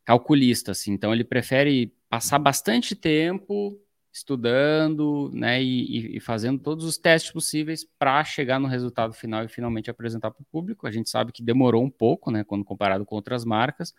[0.05, 0.91] calculista, assim.
[0.91, 3.79] Então, ele prefere passar bastante tempo
[4.13, 9.47] estudando, né, e, e, fazendo todos os testes possíveis para chegar no resultado final e
[9.47, 10.85] finalmente apresentar para o público.
[10.85, 13.93] A gente sabe que demorou um pouco, né, quando comparado com outras marcas,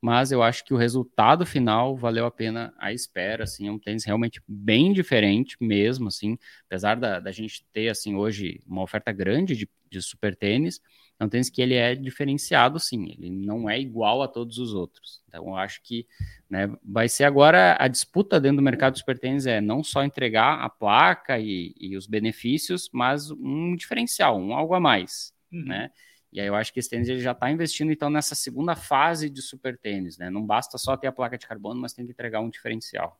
[0.00, 3.78] mas eu acho que o resultado final valeu a pena a espera, assim, é um
[3.80, 9.10] tênis realmente bem diferente mesmo, assim, apesar da, da gente ter, assim, hoje uma oferta
[9.10, 10.80] grande de, de super tênis,
[11.20, 14.72] é um tênis que ele é diferenciado, sim, ele não é igual a todos os
[14.72, 15.20] outros.
[15.26, 16.06] Então, eu acho que
[16.48, 20.04] né, vai ser agora a disputa dentro do mercado de super tênis é não só
[20.04, 25.64] entregar a placa e, e os benefícios, mas um diferencial, um algo a mais, uhum.
[25.64, 25.90] né?
[26.30, 29.30] E aí eu acho que esse tênis ele já está investindo então nessa segunda fase
[29.30, 30.28] de super tênis, né?
[30.28, 33.18] Não basta só ter a placa de carbono, mas tem que entregar um diferencial.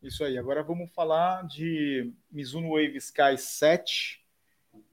[0.00, 0.38] Isso aí.
[0.38, 4.24] Agora vamos falar de Mizuno Wave Sky 7,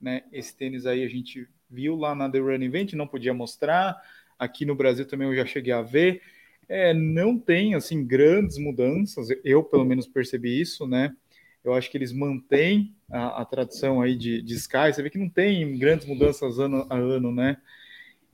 [0.00, 0.24] né?
[0.32, 3.96] Esse tênis aí a gente viu lá na The Run Event, não podia mostrar.
[4.38, 6.20] Aqui no Brasil também eu já cheguei a ver.
[6.68, 11.14] É, não tem assim grandes mudanças, eu pelo menos percebi isso, né?
[11.64, 14.92] Eu acho que eles mantêm a, a tradição aí de, de Sky.
[14.92, 17.56] Você vê que não tem grandes mudanças ano a ano, né?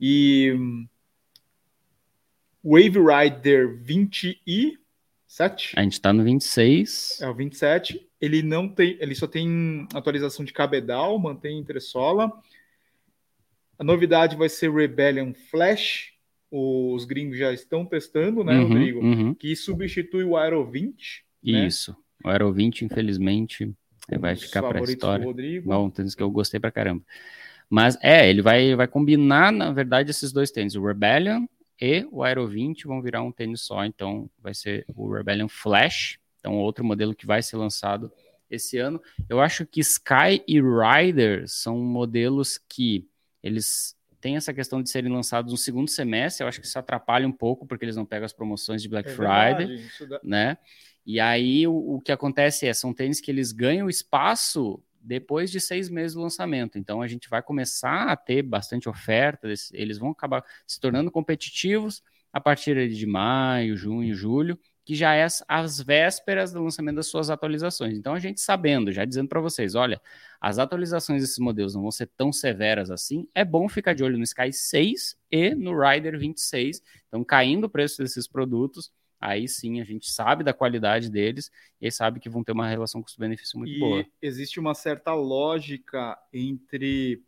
[0.01, 0.55] E
[2.63, 5.73] Wave Rider 27.
[5.75, 7.19] A gente está no 26.
[7.21, 8.09] É o 27.
[8.19, 12.31] Ele não tem, ele só tem atualização de cabedal, mantém entressola.
[13.79, 16.11] A novidade vai ser Rebellion Flash,
[16.51, 18.99] os gringos já estão testando, né, uhum, Rodrigo?
[18.99, 19.33] Uhum.
[19.33, 21.23] Que substitui o Aero 20.
[21.43, 21.65] Né?
[21.65, 21.91] Isso.
[21.91, 21.97] Né?
[22.25, 23.73] O Aero 20, infelizmente,
[24.19, 25.25] vai ficar para a história.
[25.25, 25.69] Rodrigo.
[25.69, 27.01] Bom, tênis que eu gostei pra caramba.
[27.69, 31.45] Mas é, ele vai, vai combinar, na verdade, esses dois tênis, o Rebellion
[31.79, 36.19] e o Aero 20 vão virar um tênis só, então vai ser o Rebellion Flash,
[36.39, 38.11] então outro modelo que vai ser lançado
[38.49, 39.01] esse ano.
[39.29, 43.07] Eu acho que Sky e Rider são modelos que
[43.41, 47.27] eles têm essa questão de serem lançados no segundo semestre, eu acho que isso atrapalha
[47.27, 50.57] um pouco, porque eles não pegam as promoções de Black é Friday, verdade, né?
[51.05, 55.59] E aí o, o que acontece é, são tênis que eles ganham espaço depois de
[55.59, 56.77] seis meses do lançamento.
[56.77, 62.03] Então a gente vai começar a ter bastante oferta, eles vão acabar se tornando competitivos
[62.31, 67.29] a partir de maio, junho, julho, que já é as vésperas do lançamento das suas
[67.29, 67.95] atualizações.
[67.95, 70.01] Então a gente sabendo, já dizendo para vocês, olha,
[70.41, 74.17] as atualizações desses modelos não vão ser tão severas assim, é bom ficar de olho
[74.17, 76.81] no Sky 6 e no Rider 26.
[77.07, 81.91] Então caindo o preço desses produtos, aí sim a gente sabe da qualidade deles e
[81.91, 84.05] sabe que vão ter uma relação custo-benefício muito e boa.
[84.19, 87.21] Existe uma certa lógica entre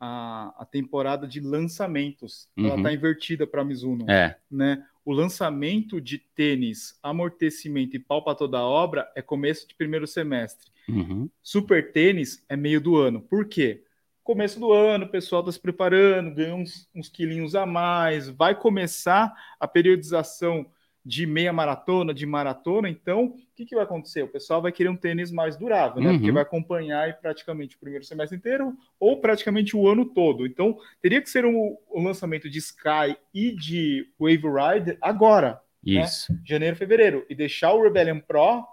[0.00, 2.48] a, a temporada de lançamentos.
[2.56, 2.66] Uhum.
[2.66, 4.10] Ela está invertida para a Mizuno.
[4.10, 4.36] É.
[4.50, 4.84] Né?
[5.08, 10.06] O lançamento de tênis, amortecimento e pau para toda a obra é começo de primeiro
[10.06, 10.70] semestre.
[10.86, 11.30] Uhum.
[11.42, 13.22] Super tênis é meio do ano.
[13.22, 13.84] Por quê?
[14.22, 18.54] Começo do ano, o pessoal está se preparando, ganha uns, uns quilinhos a mais, vai
[18.54, 20.66] começar a periodização
[21.08, 24.22] de meia maratona, de maratona, então o que, que vai acontecer?
[24.22, 26.10] O pessoal vai querer um tênis mais durável, né?
[26.10, 26.18] Uhum.
[26.18, 30.46] Porque vai acompanhar praticamente o primeiro semestre inteiro ou praticamente o ano todo.
[30.46, 35.58] Então teria que ser um, um lançamento de Sky e de Wave Rider agora.
[35.82, 36.02] Né?
[36.02, 36.30] Isso.
[36.30, 36.40] Né?
[36.44, 37.24] Janeiro, fevereiro.
[37.30, 38.66] E deixar o Rebellion Pro.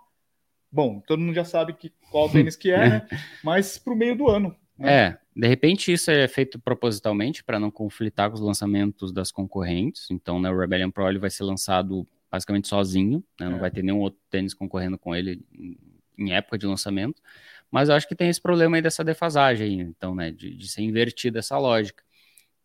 [0.70, 3.08] Bom, todo mundo já sabe que, qual tênis que é, né?
[3.42, 4.54] Mas para o meio do ano.
[4.78, 4.94] Né?
[4.94, 10.12] É, de repente isso é feito propositalmente para não conflitar com os lançamentos das concorrentes.
[10.12, 13.50] Então, né, o Rebellion Pro ele vai ser lançado basicamente sozinho, né?
[13.50, 13.60] não é.
[13.60, 15.46] vai ter nenhum outro tênis concorrendo com ele
[16.18, 17.22] em época de lançamento,
[17.70, 20.82] mas eu acho que tem esse problema aí dessa defasagem, então, né, de, de ser
[20.82, 22.04] invertida essa lógica.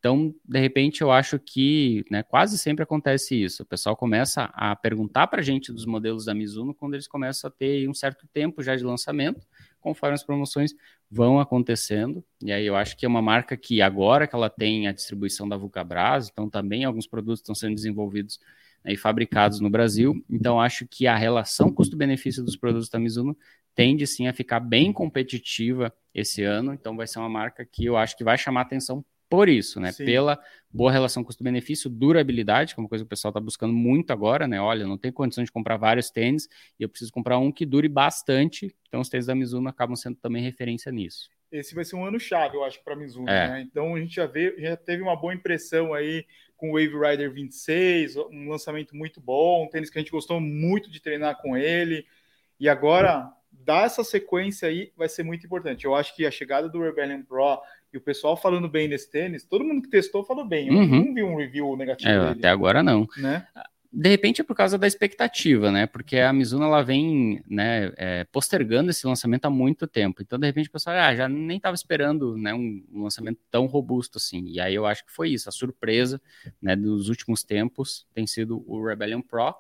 [0.01, 3.62] Então, de repente, eu acho que né, quase sempre acontece isso.
[3.62, 7.49] O pessoal começa a perguntar para a gente dos modelos da Mizuno quando eles começam
[7.49, 9.46] a ter um certo tempo já de lançamento,
[9.79, 10.75] conforme as promoções
[11.11, 12.25] vão acontecendo.
[12.42, 15.46] E aí eu acho que é uma marca que agora que ela tem a distribuição
[15.46, 18.40] da Vulcabras, então também alguns produtos estão sendo desenvolvidos
[18.85, 20.25] né, e fabricados no Brasil.
[20.29, 23.37] Então, acho que a relação custo-benefício dos produtos da Mizuno
[23.75, 26.73] tende sim a ficar bem competitiva esse ano.
[26.73, 29.93] Então, vai ser uma marca que eu acho que vai chamar atenção por isso, né?
[29.93, 30.05] Sim.
[30.05, 30.38] Pela
[30.69, 34.49] boa relação custo-benefício, durabilidade, que é uma coisa que o pessoal está buscando muito agora,
[34.49, 34.61] né?
[34.61, 37.88] Olha, não tenho condição de comprar vários tênis e eu preciso comprar um que dure
[37.88, 38.75] bastante.
[38.88, 41.31] Então, os tênis da Mizuno acabam sendo também referência nisso.
[41.53, 43.49] Esse vai ser um ano chave, eu acho, para a Mizuno, é.
[43.49, 43.61] né?
[43.62, 46.25] Então, a gente já, vê, já teve uma boa impressão aí
[46.61, 50.38] com o Wave Rider 26, um lançamento muito bom, um tênis que a gente gostou
[50.38, 52.07] muito de treinar com ele.
[52.61, 55.87] E agora, dar essa sequência aí vai ser muito importante.
[55.87, 57.59] Eu acho que a chegada do Rebellion Pro
[57.92, 60.68] e o pessoal falando bem desse tênis, todo mundo que testou falou bem.
[60.68, 61.07] Eu uhum.
[61.07, 62.11] não vi um review negativo.
[62.11, 63.09] É, até agora não.
[63.16, 63.44] Né?
[63.92, 65.85] De repente é por causa da expectativa, né?
[65.85, 70.22] Porque a Mizuno ela vem né, é, postergando esse lançamento há muito tempo.
[70.22, 74.18] Então, de repente, o pessoal ah, já nem estava esperando né, um, lançamento tão robusto
[74.18, 74.44] assim.
[74.46, 75.48] E aí eu acho que foi isso.
[75.48, 76.22] A surpresa
[76.62, 79.55] né, dos últimos tempos tem sido o Rebellion Pro.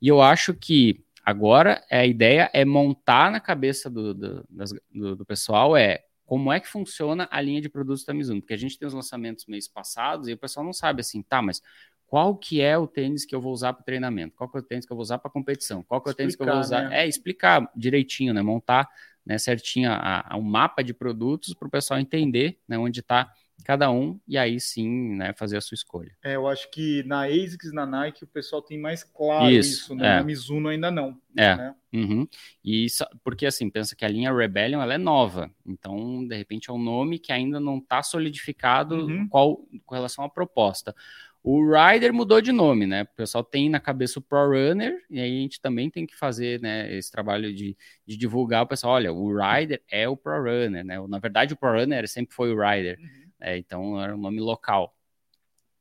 [0.00, 4.48] E eu acho que agora a ideia é montar na cabeça do, do,
[4.94, 8.52] do, do pessoal é como é que funciona a linha de produtos da Mizuno, porque
[8.52, 11.62] a gente tem os lançamentos mês passados e o pessoal não sabe assim, tá, mas
[12.08, 14.62] qual que é o tênis que eu vou usar para treinamento, qual que é o
[14.62, 16.58] tênis que eu vou usar para competição, qual que é o tênis que eu vou
[16.58, 17.02] usar, né?
[17.02, 18.88] é explicar direitinho, né, montar
[19.24, 23.30] né, certinho a, a, um mapa de produtos para o pessoal entender né, onde está
[23.64, 26.16] cada um e aí sim né, fazer a sua escolha.
[26.24, 29.94] É, eu acho que na ASICS, na Nike, o pessoal tem mais claro isso, isso
[29.94, 30.06] né?
[30.06, 30.16] É.
[30.16, 31.20] Na Mizuno ainda não.
[31.36, 31.74] É, né?
[31.92, 32.26] uhum.
[32.64, 36.70] e isso, porque assim, pensa que a linha Rebellion ela é nova, então de repente
[36.70, 39.28] é um nome que ainda não está solidificado uhum.
[39.28, 40.94] qual, com relação à proposta.
[41.42, 43.02] O Rider mudou de nome, né?
[43.02, 46.16] O pessoal tem na cabeça o Pro Runner, e aí a gente também tem que
[46.16, 47.76] fazer né, esse trabalho de,
[48.06, 48.94] de divulgar o pessoal.
[48.94, 50.98] Olha, o Rider é o Pro Runner, né?
[51.08, 53.30] Na verdade, o Pro Runner sempre foi o Rider, uhum.
[53.40, 53.58] né?
[53.58, 54.94] então era um nome local.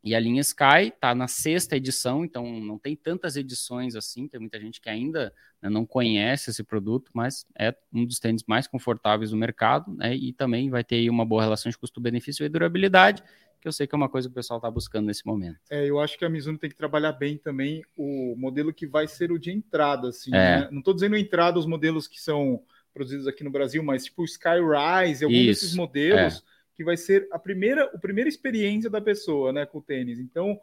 [0.03, 4.25] E a linha Sky está na sexta edição, então não tem tantas edições assim.
[4.25, 8.43] Tem muita gente que ainda né, não conhece esse produto, mas é um dos tênis
[8.47, 10.15] mais confortáveis do mercado, né?
[10.15, 13.21] E também vai ter uma boa relação de custo-benefício e durabilidade
[13.59, 15.59] que eu sei que é uma coisa que o pessoal está buscando nesse momento.
[15.69, 19.07] É, eu acho que a Mizuno tem que trabalhar bem também o modelo que vai
[19.07, 20.61] ser o de entrada, assim, é.
[20.61, 20.69] né?
[20.71, 22.61] Não estou dizendo entrada os modelos que são
[22.93, 25.61] produzidos aqui no Brasil, mas tipo o Skyrise, alguns Isso.
[25.61, 26.41] desses modelos, é.
[26.75, 30.19] que vai ser a primeira, a primeira experiência da pessoa, né, com o tênis.
[30.19, 30.59] Então,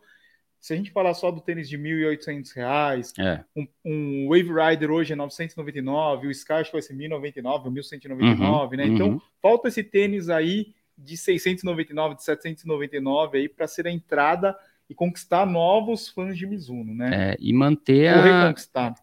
[0.61, 3.45] se a gente falar só do tênis de R$ 1.800, é.
[3.55, 8.41] um, um, Wave Rider hoje é 999, o Sky acho que vai ser 1.099, 1.199,
[8.41, 8.87] uhum, né?
[8.87, 9.21] Então, uhum.
[9.43, 14.57] falta esse tênis aí de 699, de 799 aí para ser a entrada
[14.89, 17.31] e conquistar novos fãs de Mizuno, né?
[17.33, 18.55] É, e manter a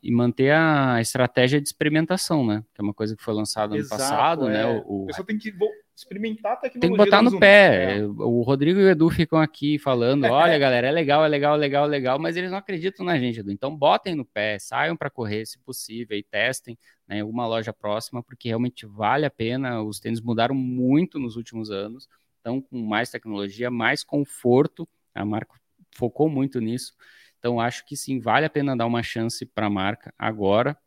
[0.03, 2.63] e manter a estratégia de experimentação, né?
[2.73, 4.61] Que é uma coisa que foi lançada no passado, né?
[4.61, 4.73] é.
[4.73, 4.83] né?
[4.85, 5.05] O, o...
[5.07, 5.51] pessoal tem que
[5.95, 6.81] experimentar a tecnologia.
[6.81, 7.97] Tem que botar no pé.
[7.97, 8.05] É.
[8.05, 11.57] O Rodrigo e o Edu ficam aqui falando: olha, galera, é legal, é legal, é
[11.57, 13.51] legal, é legal, mas eles não acreditam na gente, Edu.
[13.51, 16.77] Então botem no pé, saiam para correr, se possível, e testem
[17.07, 19.81] né, em alguma loja próxima, porque realmente vale a pena.
[19.81, 22.07] Os tênis mudaram muito nos últimos anos,
[22.37, 24.87] estão com mais tecnologia, mais conforto.
[25.13, 25.60] A marca
[25.93, 26.93] focou muito nisso.
[27.39, 30.77] Então, acho que sim, vale a pena dar uma chance para a marca agora.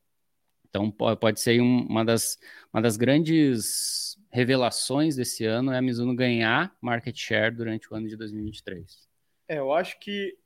[0.69, 2.39] Então, pode ser uma das,
[2.73, 8.09] uma das grandes revelações desse ano é a Mizuno ganhar market share durante o ano
[8.09, 9.09] de 2023.
[9.49, 10.37] É, eu acho que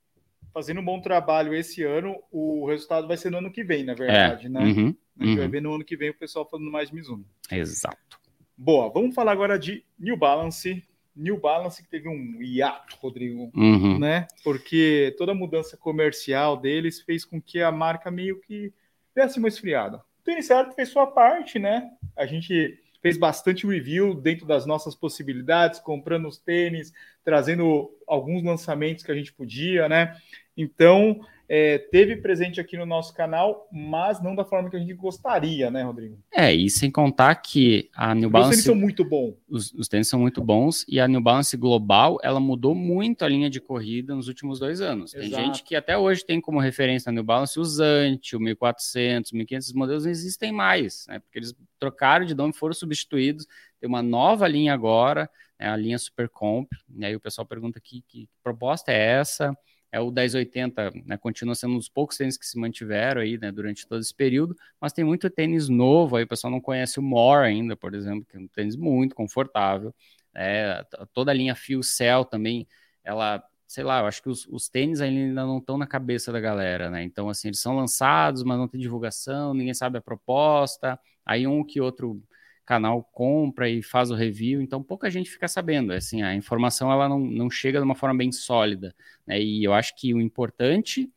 [0.52, 3.94] fazendo um bom trabalho esse ano, o resultado vai ser no ano que vem, na
[3.94, 4.48] verdade, é.
[4.50, 4.60] né?
[4.60, 5.36] Uhum, a gente uhum.
[5.36, 7.24] vai ver no ano que vem o pessoal falando mais de Mizuno.
[7.50, 8.20] Exato.
[8.56, 10.84] Boa, vamos falar agora de New Balance.
[11.18, 13.98] New Balance que teve um hiato, Rodrigo, uhum.
[13.98, 14.28] né?
[14.44, 18.72] Porque toda a mudança comercial deles fez com que a marca meio que
[19.14, 19.98] desse uma esfriada.
[19.98, 21.90] O Tênis Certo fez sua parte, né?
[22.16, 26.92] A gente fez bastante review dentro das nossas possibilidades, comprando os tênis,
[27.24, 30.16] trazendo alguns lançamentos que a gente podia, né?
[30.58, 34.92] Então, é, teve presente aqui no nosso canal, mas não da forma que a gente
[34.92, 36.18] gostaria, né, Rodrigo?
[36.34, 38.50] É, e sem contar que a New Balance...
[38.50, 39.34] Os tênis são muito bons.
[39.48, 43.28] Os, os tênis são muito bons, e a New Balance Global, ela mudou muito a
[43.28, 45.14] linha de corrida nos últimos dois anos.
[45.14, 45.30] Exato.
[45.30, 49.32] Tem gente que até hoje tem como referência a New Balance o Zante, o 1400,
[49.32, 53.46] 1500, modelos não existem mais, né, porque eles trocaram de nome, foram substituídos,
[53.80, 57.78] tem uma nova linha agora, né, a linha Super Comp, e aí o pessoal pergunta
[57.78, 59.56] aqui que proposta é essa
[59.90, 63.50] é o 1080, né, continua sendo um dos poucos tênis que se mantiveram aí, né,
[63.50, 67.02] durante todo esse período, mas tem muito tênis novo aí, o pessoal não conhece o
[67.02, 69.94] More ainda, por exemplo, que é um tênis muito confortável,
[70.34, 72.66] é, toda a linha Fio Cell também,
[73.02, 76.40] ela, sei lá, eu acho que os, os tênis ainda não estão na cabeça da
[76.40, 80.98] galera, né, então, assim, eles são lançados, mas não tem divulgação, ninguém sabe a proposta,
[81.24, 82.22] aí um que outro
[82.68, 85.90] canal compra e faz o review, então pouca gente fica sabendo.
[85.90, 88.94] Assim, a informação ela não, não chega de uma forma bem sólida.
[89.26, 89.40] Né?
[89.40, 91.10] E eu acho que o importante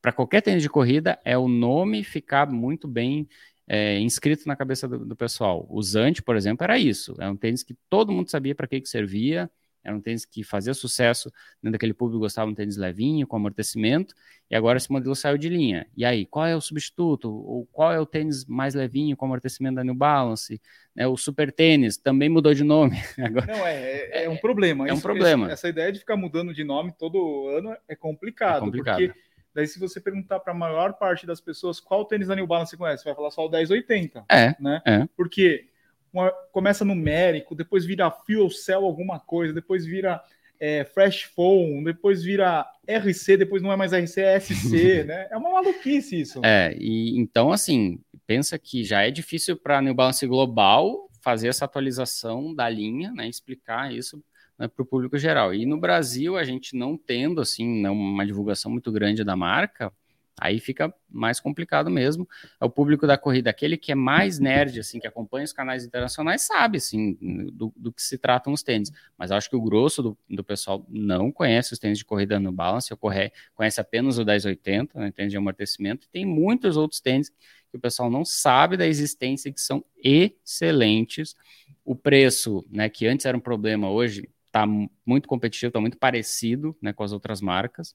[0.00, 3.28] para qualquer tênis de corrida é o nome ficar muito bem
[3.66, 5.66] é, inscrito na cabeça do, do pessoal.
[5.68, 7.16] O Zante, por exemplo, era isso.
[7.18, 9.50] É um tênis que todo mundo sabia para que, que servia,
[9.88, 11.30] era um tênis que fazia sucesso
[11.62, 14.14] dentro daquele público, gostava de um tênis levinho, com amortecimento,
[14.50, 15.86] e agora esse modelo saiu de linha.
[15.96, 17.30] E aí, qual é o substituto?
[17.30, 20.60] Ou qual é o tênis mais levinho com amortecimento da New Balance?
[20.94, 22.96] Né, o super tênis também mudou de nome.
[23.18, 24.86] Agora, Não, é, é, é um problema.
[24.86, 25.46] É um problema.
[25.46, 28.98] Essa, essa, ideia de ficar mudando de nome todo ano é complicado, é complicado.
[28.98, 29.20] porque
[29.54, 32.70] daí se você perguntar para a maior parte das pessoas qual tênis da New Balance
[32.70, 34.24] você conhece, você vai falar só o 1080.
[34.30, 34.82] É, né?
[34.86, 35.08] É.
[35.16, 35.66] Porque
[36.12, 40.22] uma, começa numérico, depois vira Fuel Cell alguma coisa, depois vira
[40.60, 45.28] é, Fresh Phone, depois vira RC, depois não é mais RC, é SC, né?
[45.30, 46.40] É uma maluquice isso.
[46.44, 51.48] É, e então assim, pensa que já é difícil para a New Balance Global fazer
[51.48, 53.28] essa atualização da linha, né?
[53.28, 54.22] Explicar isso
[54.58, 55.54] né, para o público geral.
[55.54, 59.92] E no Brasil, a gente não tendo assim né, uma divulgação muito grande da marca,
[60.40, 62.28] Aí fica mais complicado mesmo.
[62.60, 65.84] É o público da corrida, aquele que é mais nerd, assim, que acompanha os canais
[65.84, 67.16] internacionais, sabe, assim,
[67.52, 68.92] do, do que se tratam os tênis.
[69.16, 72.52] Mas acho que o grosso do, do, pessoal não conhece os tênis de corrida no
[72.52, 77.30] Balance, corre, conhece apenas o 1080, né, tênis de amortecimento, e tem muitos outros tênis
[77.70, 81.36] que o pessoal não sabe da existência, que são excelentes.
[81.84, 84.66] O preço, né, que antes era um problema, hoje está
[85.04, 87.94] muito competitivo, está muito parecido né, com as outras marcas.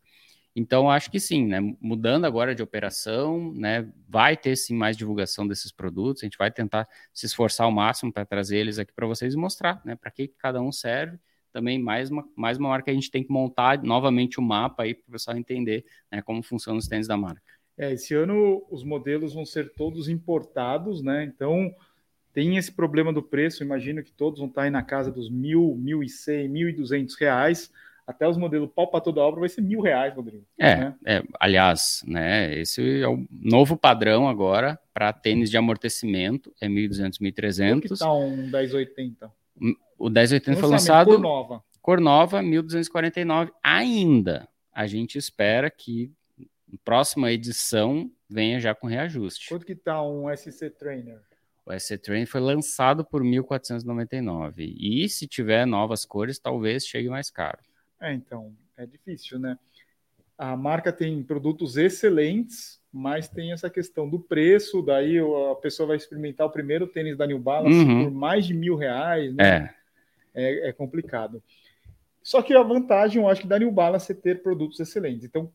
[0.55, 1.59] Então, acho que sim, né?
[1.81, 3.89] Mudando agora de operação, né?
[4.07, 6.21] Vai ter sim mais divulgação desses produtos.
[6.21, 9.37] A gente vai tentar se esforçar ao máximo para trazer eles aqui para vocês e
[9.37, 9.95] mostrar, né?
[9.95, 11.17] Para que cada um serve.
[11.51, 14.83] Também mais uma, mais uma marca que a gente tem que montar novamente o mapa
[14.83, 17.41] aí para o pessoal entender né, como funcionam os tênis da marca.
[17.77, 21.23] É, esse ano os modelos vão ser todos importados, né?
[21.23, 21.73] Então
[22.31, 23.63] tem esse problema do preço.
[23.63, 26.73] Imagino que todos vão estar aí na casa dos mil, mil e cem, mil e
[26.73, 27.71] duzentos reais
[28.05, 30.45] até os modelos pau para toda obra vai ser mil reais, Rodrigo.
[30.57, 30.95] É, né?
[31.05, 37.19] é, aliás, né, esse é o novo padrão agora para tênis de amortecimento, é 1.200,
[37.21, 37.81] 1.300.
[37.81, 39.31] que está um 1080?
[39.97, 41.05] O 1080 foi lançado...
[41.07, 41.63] Cor nova.
[41.81, 44.47] Cor nova, 1.249 ainda.
[44.71, 46.11] A gente espera que
[46.83, 49.49] próxima edição venha já com reajuste.
[49.49, 51.21] Quanto que está um SC Trainer?
[51.65, 57.29] O SC Trainer foi lançado por 1.499 e se tiver novas cores, talvez chegue mais
[57.29, 57.59] caro.
[58.01, 59.57] É, então, é difícil, né?
[60.37, 65.97] a marca tem produtos excelentes, mas tem essa questão do preço, daí a pessoa vai
[65.97, 68.05] experimentar o primeiro tênis da New Balance uhum.
[68.05, 69.73] por mais de mil reais, né?
[70.33, 70.43] É.
[70.43, 70.69] é.
[70.69, 70.73] é.
[70.73, 71.41] complicado.
[72.21, 75.25] Só que a vantagem, eu acho que da New Balance é ter produtos excelentes.
[75.25, 75.51] Então,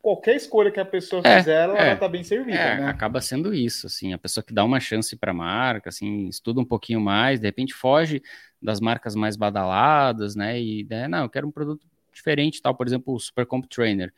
[0.00, 2.86] qualquer escolha que a pessoa é, fizer, ela é, está bem servida, é, né?
[2.88, 6.60] Acaba sendo isso, assim, a pessoa que dá uma chance para a marca, assim, estuda
[6.60, 8.22] um pouquinho mais, de repente foge
[8.60, 10.60] das marcas mais badaladas, né?
[10.60, 14.12] E, né, não, eu quero um produto diferente, tal, por exemplo, o Supercomp Trainer.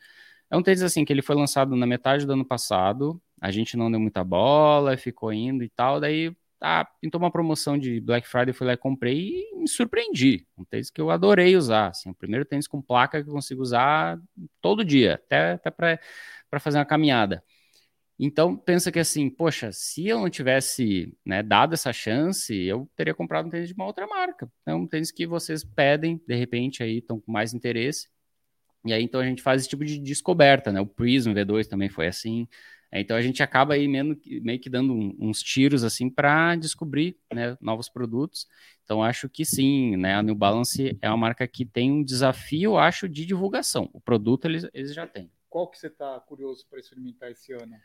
[0.49, 3.75] É um tênis assim que ele foi lançado na metade do ano passado, a gente
[3.75, 6.33] não deu muita bola, ficou indo e tal, daí
[6.65, 9.19] ah, pintou uma promoção de Black Friday, fui lá e comprei
[9.51, 10.47] e me surpreendi.
[10.57, 13.61] Um tênis que eu adorei usar, assim, o primeiro tênis com placa que eu consigo
[13.61, 14.17] usar
[14.61, 17.43] todo dia, até, até para fazer uma caminhada.
[18.17, 23.13] Então, pensa que assim, poxa, se eu não tivesse né, dado essa chance, eu teria
[23.13, 24.49] comprado um tênis de uma outra marca.
[24.65, 28.07] É um tênis que vocês pedem, de repente, aí estão com mais interesse.
[28.85, 30.79] E aí, então, a gente faz esse tipo de descoberta, né?
[30.79, 32.47] O Prism V2 também foi assim.
[32.99, 37.57] Então, a gente acaba aí meio, meio que dando uns tiros, assim, para descobrir né,
[37.59, 38.47] novos produtos.
[38.83, 40.15] Então, acho que sim, né?
[40.15, 43.89] A New Balance é uma marca que tem um desafio, acho, de divulgação.
[43.93, 45.31] O produto eles, eles já têm.
[45.49, 47.75] Qual que você está curioso para experimentar esse ano?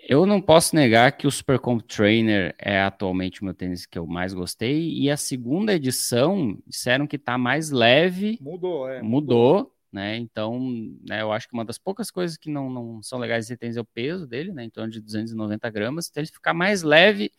[0.00, 4.06] Eu não posso negar que o Supercomp Trainer é atualmente o meu tênis que eu
[4.06, 4.90] mais gostei.
[4.90, 8.38] E a segunda edição disseram que está mais leve.
[8.40, 9.02] Mudou, é.
[9.02, 9.77] Mudou, mudou.
[9.98, 10.16] Né?
[10.16, 10.60] Então,
[11.08, 13.76] né, eu acho que uma das poucas coisas que não, não são legais de tênis
[13.76, 14.62] é o peso dele, né?
[14.62, 16.08] Em torno de 290 gramas.
[16.08, 17.32] Então, ele ficar mais leve,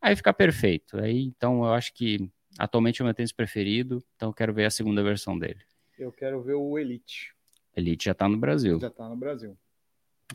[0.00, 0.98] aí fica perfeito.
[0.98, 4.00] Aí, então, eu acho que atualmente é o meu tênis preferido.
[4.14, 5.58] Então, eu quero ver a segunda versão dele.
[5.98, 7.34] Eu quero ver o Elite.
[7.76, 8.78] Elite já está no Brasil.
[8.80, 9.58] Já está no Brasil.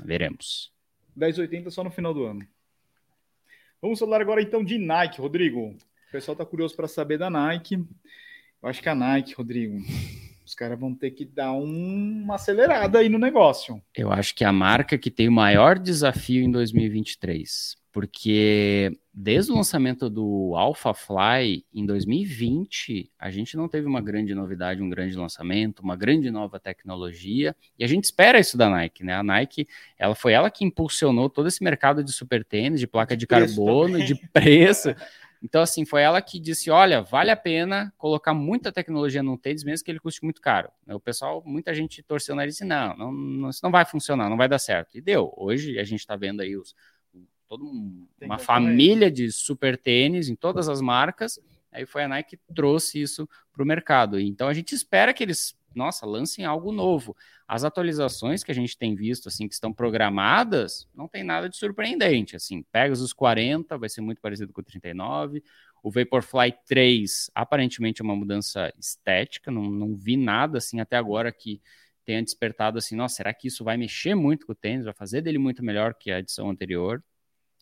[0.04, 0.74] Veremos.
[1.16, 2.46] 1080 só no final do ano.
[3.82, 5.70] Vamos falar agora então de Nike, Rodrigo.
[5.70, 7.76] O pessoal tá curioso para saber da Nike.
[7.76, 9.78] Eu acho que a Nike, Rodrigo,
[10.52, 13.82] os caras vão ter que dar um, uma acelerada aí no negócio.
[13.96, 19.56] Eu acho que a marca que tem o maior desafio em 2023 porque desde o
[19.56, 25.18] lançamento do Alpha Fly em 2020, a gente não teve uma grande novidade, um grande
[25.18, 29.16] lançamento, uma grande nova tecnologia, e a gente espera isso da Nike, né?
[29.16, 33.16] A Nike, ela foi ela que impulsionou todo esse mercado de super tênis, de placa
[33.16, 34.96] de, de carbono, de preço.
[35.42, 39.64] Então, assim, foi ela que disse: olha, vale a pena colocar muita tecnologia no tênis,
[39.64, 40.70] mesmo que ele custe muito caro.
[40.88, 44.38] O pessoal, muita gente torceu na disse: não, não, não, isso não vai funcionar, não
[44.38, 44.98] vai dar certo.
[44.98, 45.34] E deu.
[45.36, 46.76] Hoje a gente está vendo aí os,
[47.48, 51.40] toda um, uma família de super tênis em todas as marcas.
[51.72, 54.20] Aí foi a Nike que trouxe isso para o mercado.
[54.20, 57.16] Então a gente espera que eles, nossa, lancem algo novo.
[57.48, 61.58] As atualizações que a gente tem visto, assim, que estão programadas, não tem nada de
[61.58, 62.36] surpreendente.
[62.36, 65.44] Assim, Pegasus 40 vai ser muito parecido com o 39.
[65.84, 69.50] O Vaporfly 3, aparentemente é uma mudança estética.
[69.50, 71.62] Não, não vi nada assim até agora que
[72.06, 75.22] tenha despertado assim, nossa, será que isso vai mexer muito com o tênis, vai fazer
[75.22, 77.04] dele muito melhor que a edição anterior?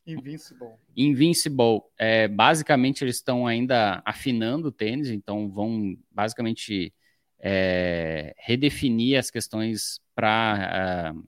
[0.06, 0.70] Invincible.
[0.96, 1.82] Invincible.
[1.98, 6.94] É, basicamente, eles estão ainda afinando o tênis, então vão basicamente
[7.40, 11.14] é, redefinir as questões para.
[11.16, 11.28] Uh,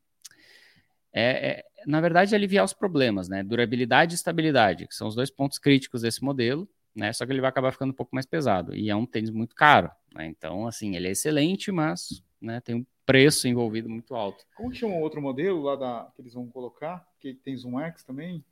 [1.14, 3.44] é, é, na verdade, aliviar os problemas, né?
[3.44, 7.12] Durabilidade e estabilidade, que são os dois pontos críticos desse modelo, né?
[7.12, 8.76] Só que ele vai acabar ficando um pouco mais pesado.
[8.76, 10.28] E é um tênis muito caro, né?
[10.28, 14.46] Então, assim, ele é excelente, mas né, tem um preço envolvido muito alto.
[14.56, 17.06] Como que chama o outro modelo lá da, que eles vão colocar?
[17.20, 18.44] Que tem Zoom X também?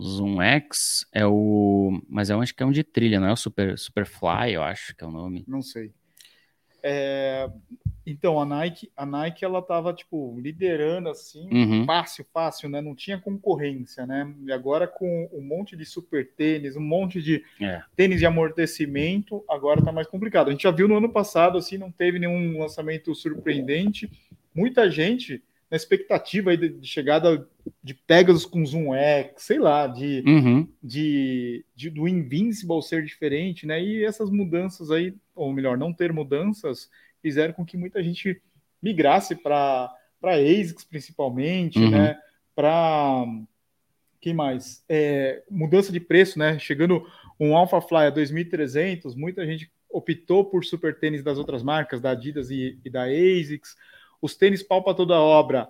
[0.00, 2.00] Zoom X é o.
[2.08, 4.94] Mas eu acho que é um de trilha, não é o Super, Superfly, eu acho
[4.94, 5.44] que é o nome.
[5.46, 5.92] Não sei.
[6.82, 7.48] É...
[8.10, 11.84] Então, a Nike, a Nike, ela tava, tipo, liderando, assim, uhum.
[11.84, 12.80] fácil, fácil, né?
[12.80, 14.34] Não tinha concorrência, né?
[14.46, 17.82] E agora com um monte de super tênis, um monte de é.
[17.94, 20.48] tênis de amortecimento, agora tá mais complicado.
[20.48, 24.10] A gente já viu no ano passado, assim, não teve nenhum lançamento surpreendente.
[24.54, 27.46] Muita gente na expectativa aí de, de, chegada
[27.82, 30.68] de Pegasus com Zoom X, sei lá, de, uhum.
[30.82, 33.82] de, de, do Invincible ser diferente, né?
[33.82, 36.88] E essas mudanças aí, ou melhor, não ter mudanças,
[37.20, 38.40] fizeram com que muita gente
[38.82, 41.90] migrasse para ASICS principalmente, uhum.
[41.90, 42.18] né?
[42.54, 43.24] Para
[44.20, 44.82] quem mais?
[44.88, 46.58] É, mudança de preço, né?
[46.58, 47.06] Chegando
[47.38, 52.10] um Alpha Fly a 2.300, muita gente optou por super tênis das outras marcas, da
[52.10, 53.76] Adidas e, e da ASICS
[54.20, 55.68] os tênis pau para toda obra,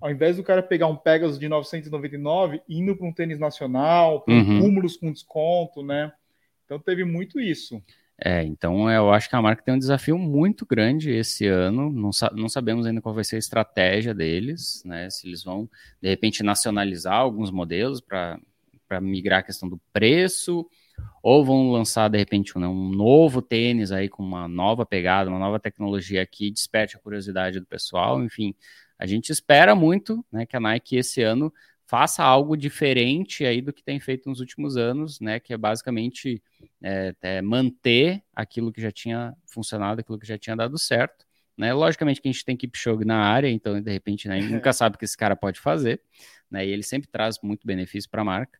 [0.00, 4.34] ao invés do cara pegar um Pegasus de 999, indo para um tênis nacional, para
[4.34, 4.60] uhum.
[4.60, 6.12] cúmulos com desconto, né?
[6.64, 7.82] Então teve muito isso.
[8.20, 11.90] É, então eu acho que a marca tem um desafio muito grande esse ano.
[11.90, 15.08] Não, sa não sabemos ainda qual vai ser a estratégia deles, né?
[15.08, 15.68] Se eles vão,
[16.02, 18.40] de repente, nacionalizar alguns modelos para
[19.00, 20.68] migrar a questão do preço,
[21.22, 25.30] ou vão lançar, de repente, um, né, um novo tênis aí com uma nova pegada,
[25.30, 28.22] uma nova tecnologia que desperte a curiosidade do pessoal.
[28.22, 28.54] Enfim,
[28.98, 31.52] a gente espera muito né, que a Nike esse ano
[31.88, 35.40] faça algo diferente aí do que tem feito nos últimos anos, né?
[35.40, 36.42] Que é basicamente
[36.82, 41.26] é, é manter aquilo que já tinha funcionado, aquilo que já tinha dado certo.
[41.56, 41.72] Né?
[41.72, 44.98] Logicamente que a gente tem Kipchoge na área, então de repente né, nunca sabe o
[44.98, 46.00] que esse cara pode fazer,
[46.50, 46.64] né?
[46.66, 48.58] E ele sempre traz muito benefício para a marca.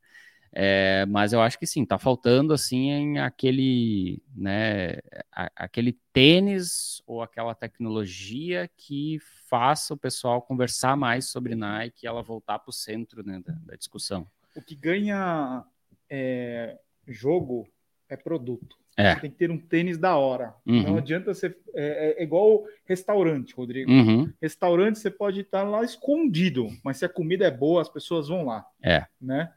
[0.52, 4.98] É, mas eu acho que sim, tá faltando assim aquele, né,
[5.30, 9.18] a, aquele tênis ou aquela tecnologia que
[9.48, 13.52] faça o pessoal conversar mais sobre Nike e ela voltar para o centro né, da,
[13.52, 14.26] da, discussão.
[14.56, 15.64] O que ganha
[16.10, 17.68] é, jogo
[18.08, 18.76] é produto.
[18.96, 19.14] É.
[19.14, 20.52] Você tem que ter um tênis da hora.
[20.66, 20.82] Uhum.
[20.82, 21.56] Não adianta ser.
[21.72, 23.88] É, é, é, igual restaurante, Rodrigo.
[23.88, 24.32] Uhum.
[24.42, 28.44] Restaurante você pode estar lá escondido, mas se a comida é boa, as pessoas vão
[28.44, 28.66] lá.
[28.82, 29.06] É.
[29.20, 29.52] Né?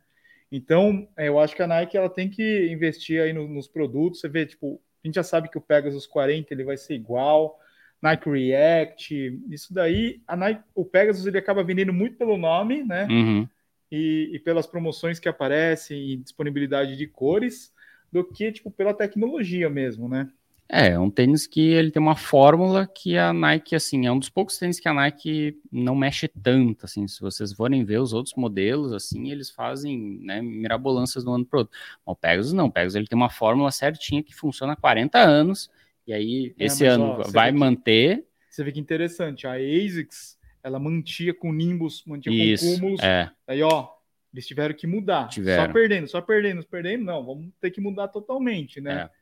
[0.51, 4.19] Então, é, eu acho que a Nike ela tem que investir aí no, nos produtos.
[4.19, 7.57] Você vê, tipo, a gente já sabe que o Pegasus 40 ele vai ser igual,
[8.01, 13.07] Nike React, isso daí, a Nike, o Pegasus ele acaba vendendo muito pelo nome, né?
[13.09, 13.47] Uhum.
[13.91, 17.73] E, e, pelas promoções que aparecem e disponibilidade de cores,
[18.11, 20.29] do que tipo pela tecnologia mesmo, né?
[20.73, 24.17] É, é um tênis que ele tem uma fórmula que a Nike, assim, é um
[24.17, 28.13] dos poucos tênis que a Nike não mexe tanto, assim, se vocês forem ver os
[28.13, 31.77] outros modelos, assim, eles fazem, né, mirabolâncias do ano pro outro.
[32.05, 35.69] O Pegasus não, o Pegasus ele tem uma fórmula certinha que funciona há 40 anos,
[36.07, 38.19] e aí é, esse ano ó, vai manter.
[38.19, 43.03] Que, você vê que interessante, a ASICS, ela mantinha com Nimbus, mantinha Isso, com Cumulus,
[43.03, 43.29] é.
[43.45, 43.89] aí ó,
[44.33, 45.65] eles tiveram que mudar, tiveram.
[45.65, 49.09] só perdendo, só perdendo, perdendo, não, vamos ter que mudar totalmente, né?
[49.17, 49.20] É.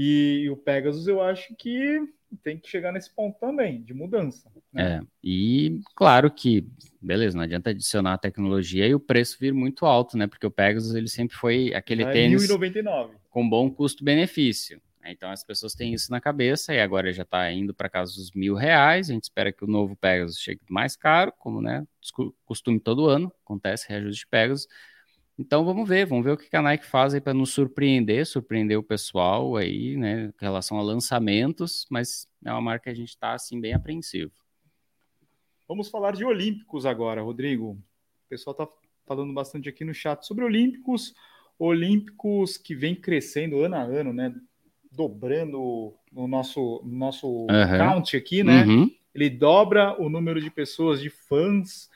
[0.00, 2.00] E, e, o Pegasus eu acho que
[2.44, 4.48] tem que chegar nesse ponto também, de mudança.
[4.72, 5.00] Né?
[5.00, 6.64] É, e claro que,
[7.02, 10.28] beleza, não adianta adicionar a tecnologia e o preço vir muito alto, né?
[10.28, 13.10] Porque o Pegasus ele sempre foi aquele é tênis 1.099.
[13.28, 14.80] com bom custo-benefício.
[15.04, 18.30] Então as pessoas têm isso na cabeça e agora já está indo para casa dos
[18.30, 19.10] mil reais.
[19.10, 21.84] A gente espera que o novo Pegasus chegue mais caro, como né,
[22.44, 24.68] costume todo ano, acontece reajuste de Pegasus.
[25.38, 28.76] Então vamos ver, vamos ver o que a Nike faz aí para nos surpreender, surpreender
[28.76, 33.10] o pessoal aí, né, em relação a lançamentos, mas é uma marca que a gente
[33.10, 34.32] está assim bem apreensivo.
[35.68, 37.72] Vamos falar de Olímpicos agora, Rodrigo.
[37.72, 38.66] O pessoal está
[39.06, 41.14] falando bastante aqui no chat sobre Olímpicos,
[41.56, 44.34] Olímpicos que vem crescendo ano a ano, né?
[44.90, 47.78] Dobrando o nosso, nosso uhum.
[47.78, 48.64] count aqui, né?
[48.64, 48.90] Uhum.
[49.14, 51.88] Ele dobra o número de pessoas, de fãs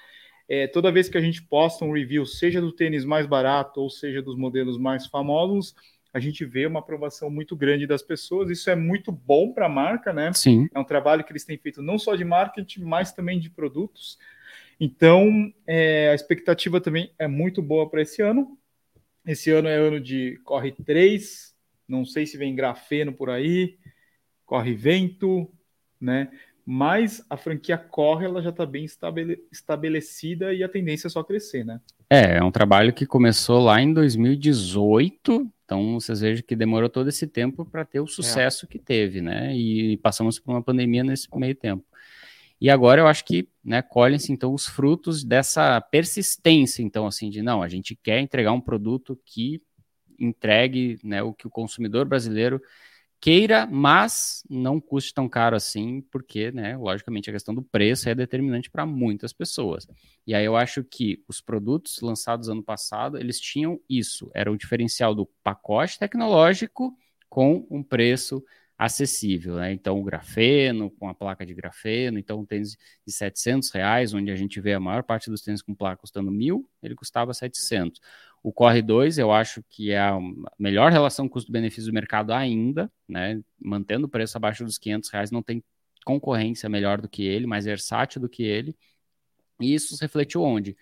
[0.49, 3.89] é, toda vez que a gente posta um review, seja do tênis mais barato ou
[3.89, 5.75] seja dos modelos mais famosos,
[6.13, 8.51] a gente vê uma aprovação muito grande das pessoas.
[8.51, 10.31] Isso é muito bom para a marca, né?
[10.35, 10.69] Sim.
[10.75, 14.19] É um trabalho que eles têm feito não só de marketing, mas também de produtos.
[14.79, 18.59] Então, é, a expectativa também é muito boa para esse ano.
[19.25, 21.55] Esse ano é ano de corre 3,
[21.89, 23.79] não sei se vem grafeno por aí,
[24.45, 25.49] corre vento,
[26.01, 26.31] né?
[26.65, 31.23] Mas a franquia corre, ela já está bem estabele estabelecida e a tendência é só
[31.23, 31.81] crescer, né?
[32.09, 37.09] É, é um trabalho que começou lá em 2018, então vocês vejam que demorou todo
[37.09, 38.69] esse tempo para ter o sucesso é.
[38.69, 39.57] que teve, né?
[39.57, 41.85] E passamos por uma pandemia nesse meio tempo.
[42.61, 47.43] E agora eu acho que, né, colhem-se então os frutos dessa persistência, então assim, de
[47.43, 49.61] não, a gente quer entregar um produto que
[50.17, 52.63] entregue, né, o que o consumidor brasileiro
[53.23, 58.17] queira, mas não custe tão caro assim, porque, né, logicamente a questão do preço é
[58.17, 59.87] determinante para muitas pessoas.
[60.27, 64.57] E aí eu acho que os produtos lançados ano passado, eles tinham isso, era o
[64.57, 66.93] diferencial do pacote tecnológico
[67.29, 68.43] com um preço
[68.77, 69.73] acessível, né?
[69.73, 74.33] Então o grafeno com a placa de grafeno, então um tênis de 700 reais, onde
[74.33, 78.01] a gente vê a maior parte dos tênis com placa custando mil, ele custava 700.
[78.43, 80.19] O Corre 2, eu acho que é a
[80.59, 83.41] melhor relação custo-benefício do mercado ainda, né?
[83.61, 85.63] Mantendo o preço abaixo dos 500 reais, não tem
[86.05, 88.77] concorrência melhor do que ele, mais versátil do que ele.
[89.61, 90.77] E isso se refletiu onde?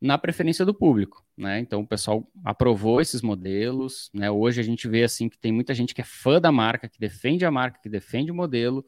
[0.00, 1.60] Na preferência do público, né?
[1.60, 4.30] Então o pessoal aprovou esses modelos, né?
[4.30, 6.98] Hoje a gente vê assim que tem muita gente que é fã da marca, que
[6.98, 8.84] defende a marca, que defende o modelo,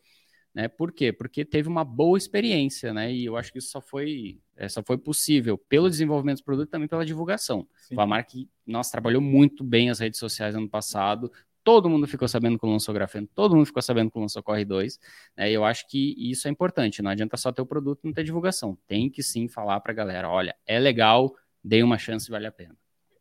[0.57, 0.69] né?
[0.69, 1.13] Por quê?
[1.13, 3.13] Porque teve uma boa experiência, né?
[3.13, 6.69] E eu acho que isso só foi, é, só foi possível pelo desenvolvimento do produto
[6.69, 7.69] e também pela divulgação.
[7.77, 7.93] Sim.
[7.93, 11.31] Uma marca que, nossa, trabalhou muito bem as redes sociais ano passado.
[11.63, 14.99] Todo mundo ficou sabendo que lançou grafeno, todo mundo ficou sabendo que lançou Corre 2.
[15.37, 15.51] Né?
[15.51, 17.03] E eu acho que isso é importante.
[17.03, 18.79] Não adianta só ter o produto e não ter divulgação.
[18.87, 22.53] Tem que sim falar para a galera: olha, é legal, dê uma chance, vale a
[22.53, 22.75] pena.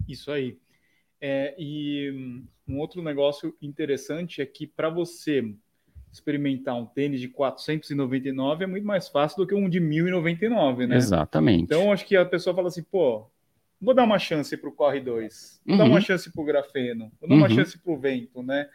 [0.07, 0.57] Isso aí.
[1.19, 5.53] É, e um outro negócio interessante é que para você
[6.16, 10.95] experimentar um tênis de 499 é muito mais fácil do que um de 1099, né?
[10.95, 11.63] Exatamente.
[11.63, 13.28] Então acho que a pessoa fala assim, pô,
[13.82, 15.78] vou dar uma chance para o Corre 2, vou uhum.
[15.78, 17.55] dar uma chance para o Grafeno, vou dar uma uhum.
[17.55, 18.70] chance para o Vento, né?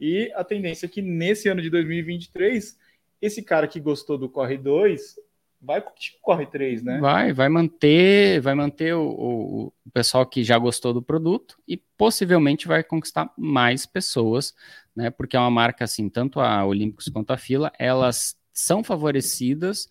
[0.00, 2.78] E a tendência é que nesse ano de 2023,
[3.20, 5.16] esse cara que gostou do Corre 2
[5.64, 5.82] vai
[6.20, 6.98] Corre 3, né?
[7.00, 11.76] Vai, vai manter, vai manter o, o, o, pessoal que já gostou do produto e
[11.76, 14.54] possivelmente vai conquistar mais pessoas,
[14.94, 15.10] né?
[15.10, 19.88] Porque é uma marca assim, tanto a Olímpicos quanto a Fila, elas são favorecidas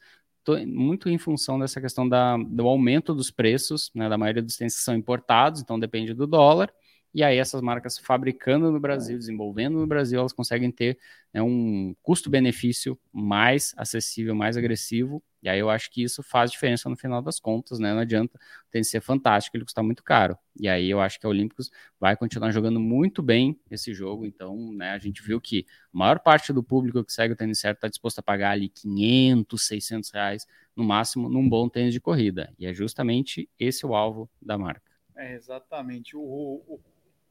[0.68, 4.76] muito em função dessa questão da, do aumento dos preços, né, da maioria dos tênis
[4.76, 6.74] que são importados, então depende do dólar,
[7.14, 10.98] e aí essas marcas fabricando no Brasil, desenvolvendo no Brasil, elas conseguem ter
[11.32, 15.24] né, um custo-benefício mais acessível, mais agressivo.
[15.42, 17.94] E aí eu acho que isso faz diferença no final das contas, né?
[17.94, 18.40] Não adianta
[18.72, 20.38] tem que ser fantástico, ele custar muito caro.
[20.60, 24.26] E aí eu acho que a Olímpicos vai continuar jogando muito bem esse jogo.
[24.26, 27.60] Então, né, a gente viu que a maior parte do público que segue o tênis
[27.60, 32.00] certo está disposto a pagar ali 500, 600 reais no máximo num bom tênis de
[32.00, 32.52] corrida.
[32.58, 34.92] E é justamente esse o alvo da marca.
[35.16, 36.16] É, exatamente.
[36.16, 36.80] O, o,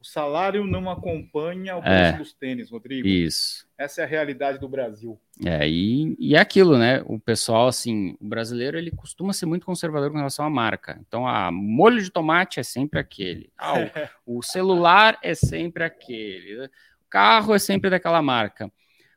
[0.03, 3.07] o salário não acompanha o preço é, dos tênis, Rodrigo.
[3.07, 3.65] Isso.
[3.77, 5.17] Essa é a realidade do Brasil.
[5.45, 7.01] É, e, e é aquilo, né?
[7.05, 10.99] O pessoal, assim, o brasileiro, ele costuma ser muito conservador com relação à marca.
[11.07, 13.49] Então, a molho de tomate é sempre aquele.
[13.57, 13.75] Ah,
[14.25, 16.65] o, o celular é sempre aquele.
[16.65, 16.69] O
[17.09, 18.69] carro é sempre daquela marca.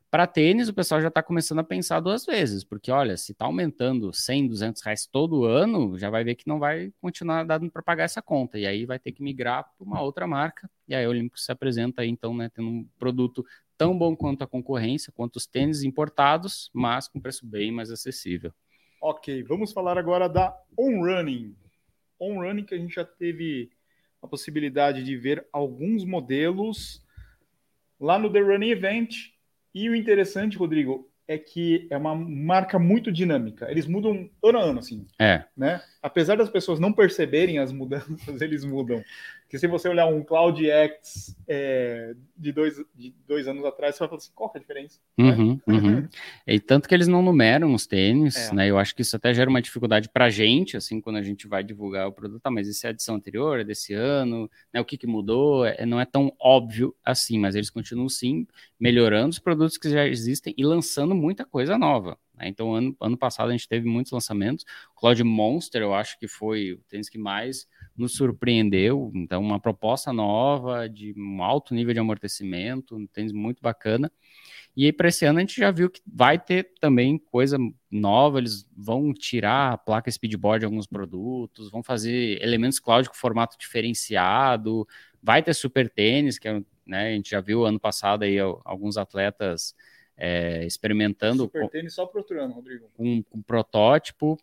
[0.09, 3.43] Para tênis, o pessoal já está começando a pensar duas vezes, porque olha, se está
[3.43, 7.83] aumentando 100, 200 reais todo ano, já vai ver que não vai continuar dando para
[7.83, 11.05] pagar essa conta, e aí vai ter que migrar para uma outra marca, e aí
[11.05, 13.45] o Olímpico se apresenta aí, então, né, tendo um produto
[13.77, 18.53] tão bom quanto a concorrência, quanto os tênis importados, mas com preço bem mais acessível.
[19.01, 21.53] Ok, vamos falar agora da On Running.
[22.17, 23.69] On Running que a gente já teve
[24.21, 27.05] a possibilidade de ver alguns modelos
[27.99, 29.36] lá no The Running Event,
[29.83, 33.69] e o interessante, Rodrigo, é que é uma marca muito dinâmica.
[33.69, 35.05] Eles mudam ano a ano, assim.
[35.19, 35.43] É.
[35.55, 35.81] Né?
[36.01, 38.07] Apesar das pessoas não perceberem as mudanças,
[38.41, 39.03] eles mudam.
[39.47, 43.99] Porque se você olhar um Cloud X é, de, dois, de dois anos atrás, você
[43.99, 44.99] vai falar assim, qual é a diferença?
[45.17, 45.73] Uhum, né?
[45.73, 46.07] uhum.
[46.45, 48.53] e tanto que eles não numeram os tênis, é.
[48.53, 48.69] né?
[48.69, 51.47] Eu acho que isso até gera uma dificuldade para a gente, assim, quando a gente
[51.47, 52.41] vai divulgar o produto.
[52.43, 54.81] Ah, mas essa é a edição anterior, é desse ano, né?
[54.81, 55.65] O que, que mudou?
[55.65, 58.45] É, não é tão óbvio assim, mas eles continuam, sim,
[58.77, 62.19] melhorando os produtos que já existem e lançando muita coisa nova.
[62.35, 62.49] Né?
[62.49, 64.65] Então, ano, ano passado a gente teve muitos lançamentos.
[64.93, 67.65] O Cloud Monster, eu acho que foi o tênis que mais
[67.97, 69.11] nos surpreendeu.
[69.15, 74.11] Então, uma proposta nova, de um alto nível de amortecimento, um tênis muito bacana.
[74.75, 77.57] E aí, para esse ano, a gente já viu que vai ter também coisa
[77.89, 78.37] nova.
[78.37, 83.57] Eles vão tirar a placa speedboard de alguns produtos, vão fazer elementos cloud com formato
[83.57, 84.87] diferenciado.
[85.21, 88.97] Vai ter super tênis, que é, né, a gente já viu ano passado aí alguns
[88.97, 89.73] atletas
[90.15, 91.43] é, experimentando.
[91.43, 92.85] Super tênis só para outro ano, Rodrigo.
[92.99, 94.37] Um, um protótipo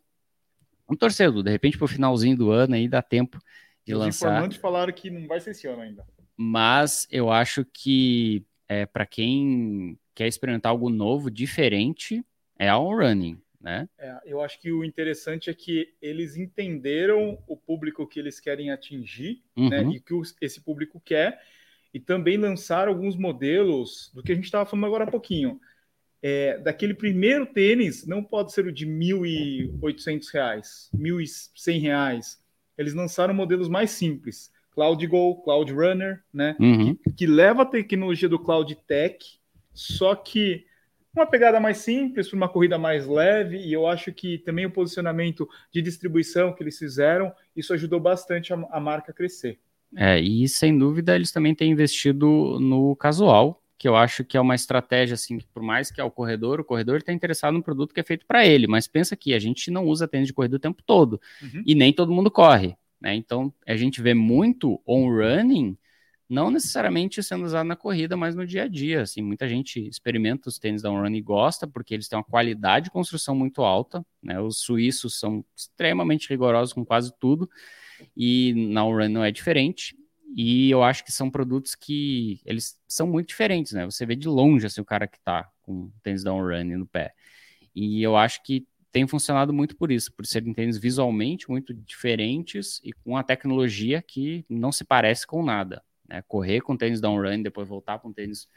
[0.86, 3.38] Vamos torcer, de repente para o finalzinho do ano aí dá tempo
[3.84, 4.28] de Os lançar.
[4.28, 6.06] Os informantes falaram que não vai ser esse ano ainda.
[6.36, 12.24] Mas eu acho que é, para quem quer experimentar algo novo, diferente,
[12.58, 13.40] é a on-running.
[13.60, 13.88] Né?
[13.98, 18.70] É, eu acho que o interessante é que eles entenderam o público que eles querem
[18.70, 19.70] atingir uhum.
[19.70, 20.12] né, e que
[20.42, 21.40] esse público quer,
[21.92, 25.58] e também lançaram alguns modelos do que a gente estava falando agora há pouquinho
[26.26, 32.38] é, daquele primeiro tênis não pode ser o de R$ 1.800, R$ 1.100.
[32.78, 36.56] Eles lançaram modelos mais simples, Cloud Go, Cloud Runner, né?
[36.58, 36.94] Uhum.
[36.94, 39.18] Que, que, leva a tecnologia do Cloud Tech,
[39.74, 40.64] só que
[41.14, 44.70] uma pegada mais simples, para uma corrida mais leve, e eu acho que também o
[44.70, 49.58] posicionamento de distribuição que eles fizeram, isso ajudou bastante a, a marca a crescer.
[49.94, 54.40] É, e sem dúvida eles também têm investido no casual, que eu acho que é
[54.40, 57.62] uma estratégia assim, que por mais que é o corredor, o corredor está interessado no
[57.62, 60.32] produto que é feito para ele, mas pensa que a gente não usa tênis de
[60.32, 61.62] corrida o tempo todo uhum.
[61.66, 63.14] e nem todo mundo corre, né?
[63.14, 65.76] Então a gente vê muito on running,
[66.28, 70.48] não necessariamente sendo usado na corrida, mas no dia a dia, assim, muita gente experimenta
[70.48, 73.62] os tênis da on running e gosta porque eles têm uma qualidade de construção muito
[73.62, 74.40] alta, né?
[74.40, 77.50] Os suíços são extremamente rigorosos com quase tudo
[78.16, 79.96] e na on running não é diferente.
[80.36, 83.84] E eu acho que são produtos que eles são muito diferentes, né?
[83.84, 87.14] Você vê de longe assim, o cara que tá com tênis down running no pé.
[87.72, 92.80] E eu acho que tem funcionado muito por isso, por serem tênis visualmente muito diferentes
[92.82, 95.82] e com a tecnologia que não se parece com nada.
[96.08, 96.20] Né?
[96.26, 98.48] Correr com tênis down run, depois voltar com tênis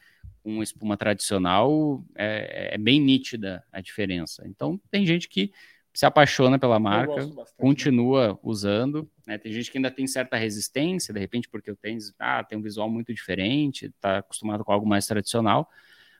[0.44, 4.44] com espuma tradicional, é, é bem nítida a diferença.
[4.48, 5.52] Então, tem gente que
[5.98, 7.34] se apaixona pela marca, né?
[7.58, 9.10] continua usando.
[9.26, 9.36] Né?
[9.40, 12.62] Tem gente que ainda tem certa resistência, de repente, porque o tênis ah, tem um
[12.62, 15.68] visual muito diferente, está acostumado com algo mais tradicional.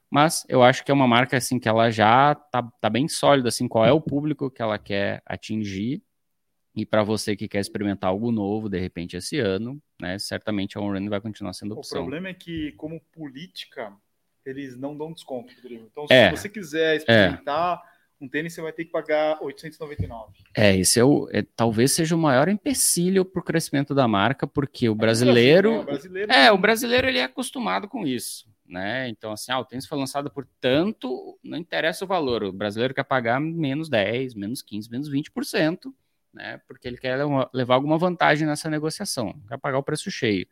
[0.10, 3.50] Mas eu acho que é uma marca assim que ela já tá, tá bem sólida,
[3.50, 6.02] assim, qual é o público que ela quer atingir.
[6.76, 10.82] E para você que quer experimentar algo novo, de repente, esse ano, né, certamente a
[10.82, 12.02] on-running vai continuar sendo opção.
[12.02, 13.94] O problema é que, como política,
[14.44, 15.88] eles não dão desconto, Rodrigo.
[15.92, 16.98] Então, é, se você quiser é.
[16.98, 17.97] experimentar é.
[18.20, 20.34] Um tênis, você vai ter que pagar 899.
[20.56, 24.48] É, esse é o, é, talvez seja o maior empecilho para o crescimento da marca,
[24.48, 28.48] porque o brasileiro, é, o brasileiro, é, o brasileiro ele é acostumado com isso.
[28.68, 29.08] Né?
[29.08, 32.94] Então, assim, ah, o tênis foi lançado por tanto, não interessa o valor, o brasileiro
[32.94, 35.94] quer pagar menos 10, menos 15, menos 20%,
[36.34, 36.60] né?
[36.68, 37.18] Porque ele quer
[37.54, 40.46] levar alguma vantagem nessa negociação, quer pagar o preço cheio.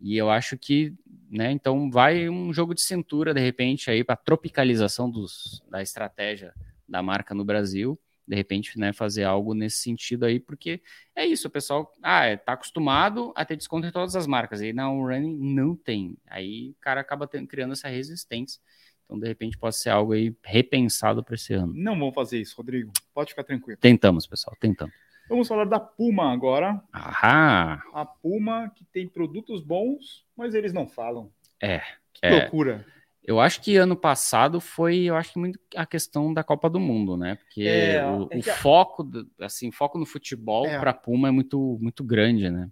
[0.00, 0.92] E eu acho que,
[1.30, 6.52] né, então vai um jogo de cintura, de repente, aí para tropicalização dos, da estratégia
[6.92, 10.80] da marca no Brasil, de repente, né, fazer algo nesse sentido aí, porque
[11.16, 14.60] é isso, o pessoal, ah, é, tá acostumado a ter desconto em todas as marcas,
[14.60, 18.60] aí na Running não tem, aí o cara acaba tendo, criando essa resistência,
[19.04, 21.74] então, de repente, pode ser algo aí repensado para esse ano.
[21.76, 23.78] Não vamos fazer isso, Rodrigo, pode ficar tranquilo.
[23.78, 24.94] Tentamos, pessoal, tentamos.
[25.28, 26.82] Vamos falar da Puma agora.
[26.90, 27.82] Ahá.
[27.92, 31.30] A Puma que tem produtos bons, mas eles não falam.
[31.60, 31.80] É.
[32.14, 32.40] Que é.
[32.40, 32.86] loucura.
[33.24, 36.80] Eu acho que ano passado foi, eu acho que muito a questão da Copa do
[36.80, 37.36] Mundo, né?
[37.36, 39.08] Porque é, o, é o foco,
[39.40, 40.78] assim, foco no futebol é.
[40.80, 42.68] para Puma é muito, muito grande, né?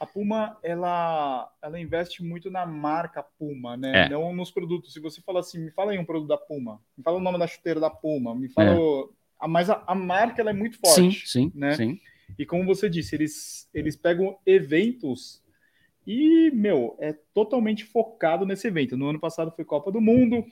[0.00, 4.06] A Puma, ela, ela investe muito na marca Puma, né?
[4.06, 4.08] É.
[4.08, 4.94] Não nos produtos.
[4.94, 7.38] Se você fala assim, me fala aí um produto da Puma, me fala o nome
[7.38, 11.26] da chuteira da Puma, me fala é mas a, a marca ela é muito forte.
[11.26, 11.72] Sim, sim, né?
[11.72, 12.00] sim.
[12.38, 15.41] E como você disse, eles, eles pegam eventos
[16.06, 18.96] e, meu, é totalmente focado nesse evento.
[18.96, 20.44] No ano passado foi Copa do Mundo.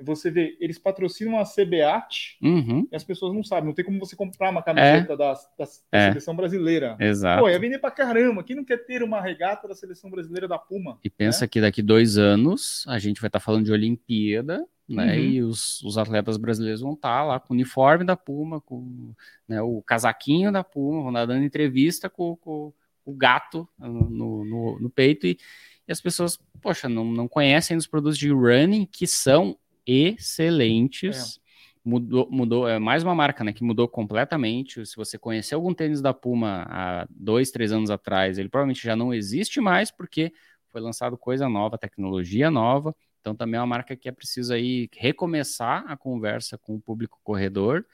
[0.00, 2.86] Você vê, eles patrocinam a CBAT uhum.
[2.90, 3.64] e as pessoas não sabem.
[3.64, 5.16] Não tem como você comprar uma camiseta é.
[5.16, 6.08] da, da, da é.
[6.08, 6.96] seleção brasileira.
[7.00, 7.42] Exato.
[7.42, 8.44] Pô, ia vender pra caramba.
[8.44, 10.98] Quem não quer ter uma regata da seleção brasileira da Puma?
[11.02, 11.48] E pensa né?
[11.48, 15.16] que daqui dois anos a gente vai estar tá falando de Olimpíada né?
[15.16, 15.18] Uhum.
[15.18, 19.12] E os, os atletas brasileiros vão estar tá lá com o uniforme da Puma, com
[19.46, 22.72] né, o casaquinho da Puma, vão estar dando entrevista com, com, com
[23.08, 25.38] o gato no, no, no peito e,
[25.86, 31.36] e, as pessoas, poxa, não, não conhecem os produtos de running que são excelentes.
[31.36, 31.48] É.
[31.82, 34.84] Mudou, mudou, é mais uma marca, né, que mudou completamente.
[34.84, 38.94] Se você conheceu algum tênis da Puma há dois, três anos atrás, ele provavelmente já
[38.94, 40.30] não existe mais porque
[40.66, 44.90] foi lançado coisa nova, tecnologia nova, então também é uma marca que é preciso aí
[44.92, 47.86] recomeçar a conversa com o público corredor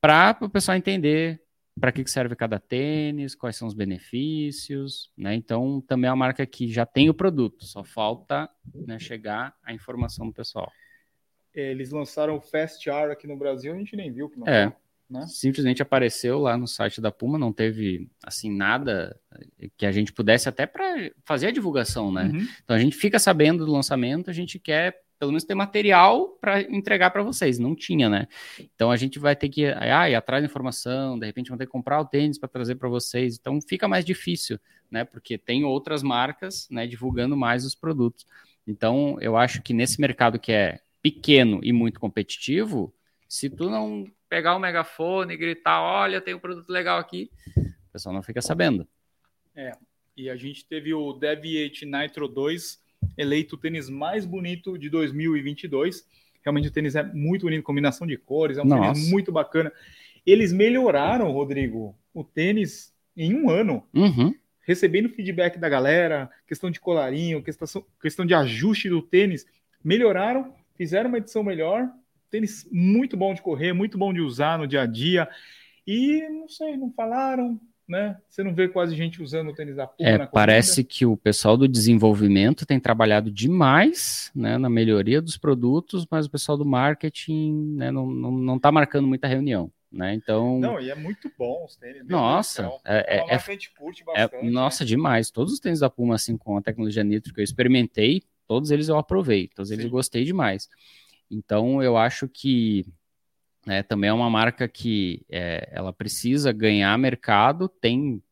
[0.00, 1.38] para o pessoal entender
[1.78, 5.34] para que serve cada tênis, quais são os benefícios, né?
[5.34, 9.72] Então também é uma marca que já tem o produto, só falta né, chegar a
[9.72, 10.70] informação do pessoal.
[11.54, 14.74] Eles lançaram o Fast R aqui no Brasil, a gente nem viu que não é.
[15.10, 15.26] Né?
[15.26, 19.18] Simplesmente apareceu lá no site da Puma, não teve assim nada
[19.76, 22.24] que a gente pudesse até para fazer a divulgação, né?
[22.24, 22.46] Uhum.
[22.62, 26.60] Então a gente fica sabendo do lançamento, a gente quer pelo menos ter material para
[26.62, 27.58] entregar para vocês.
[27.58, 28.28] Não tinha, né?
[28.58, 31.66] Então a gente vai ter que ah, ir atrás da informação, de repente vão ter
[31.66, 33.36] que comprar o tênis para trazer para vocês.
[33.36, 34.58] Então fica mais difícil,
[34.90, 35.04] né?
[35.04, 38.26] Porque tem outras marcas, né, divulgando mais os produtos.
[38.66, 42.94] Então eu acho que nesse mercado que é pequeno e muito competitivo,
[43.28, 47.92] se tu não pegar o megafone e gritar: olha, tem um produto legal aqui, o
[47.92, 48.86] pessoal não fica sabendo.
[49.54, 49.72] É,
[50.16, 52.87] e a gente teve o Deviate Nitro 2
[53.18, 56.06] eleito o tênis mais bonito de 2022.
[56.42, 58.94] Realmente o tênis é muito bonito, combinação de cores, é um Nossa.
[58.94, 59.70] tênis muito bacana.
[60.24, 63.84] Eles melhoraram, Rodrigo, o tênis em um ano.
[63.92, 64.34] Uhum.
[64.62, 69.46] Recebendo feedback da galera, questão de colarinho, questão, questão de ajuste do tênis.
[69.82, 71.90] Melhoraram, fizeram uma edição melhor
[72.30, 75.28] tênis muito bom de correr, muito bom de usar no dia a dia.
[75.86, 77.58] E não sei, não falaram,
[77.88, 78.18] né?
[78.28, 80.08] Você não vê quase gente usando o tênis da Puma.
[80.08, 86.06] É, parece que o pessoal do desenvolvimento tem trabalhado demais né, na melhoria dos produtos,
[86.10, 89.72] mas o pessoal do marketing né, não, não, não tá marcando muita reunião.
[89.90, 90.12] Né?
[90.12, 90.60] Então.
[90.60, 92.06] Não, e é muito bom os tênis.
[92.06, 93.40] Nossa, é, é, é,
[94.14, 94.88] é, é nossa, né?
[94.88, 95.30] demais.
[95.30, 98.88] Todos os tênis da Puma, assim, com a tecnologia Nitro que eu experimentei, todos eles
[98.88, 99.76] eu aprovei, todos Sim.
[99.76, 100.68] eles eu gostei demais.
[101.30, 102.84] Então, eu acho que
[103.68, 108.22] né, também é uma marca que é, ela precisa ganhar mercado, tem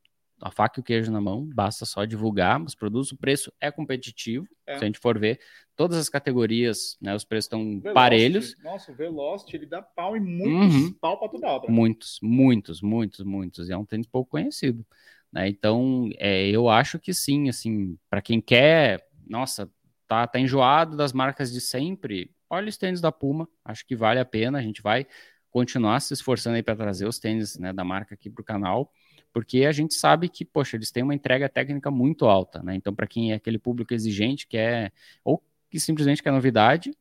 [0.40, 3.70] a faca e o queijo na mão, basta só divulgar os produtos, o preço é
[3.70, 4.78] competitivo, é.
[4.78, 5.38] se a gente for ver,
[5.76, 8.56] todas as categorias, né, os preços estão parelhos.
[8.64, 10.92] Nossa, o Velocity, ele dá pau em muitos, uhum.
[10.94, 11.70] pau para toda obra.
[11.70, 14.86] Muitos, muitos, muitos, muitos, e é um tênis pouco conhecido.
[15.30, 15.50] Né?
[15.50, 19.70] Então, é, eu acho que sim, assim, para quem quer, nossa,
[20.08, 24.20] tá, tá enjoado das marcas de sempre, olha os tênis da Puma, acho que vale
[24.20, 25.06] a pena, a gente vai
[25.50, 28.92] continuar se esforçando aí para trazer os tênis né, da marca aqui para o canal,
[29.32, 32.74] porque a gente sabe que, poxa, eles têm uma entrega técnica muito alta, né?
[32.74, 34.90] Então, para quem é aquele público exigente, que é,
[35.24, 36.96] ou que simplesmente quer novidade,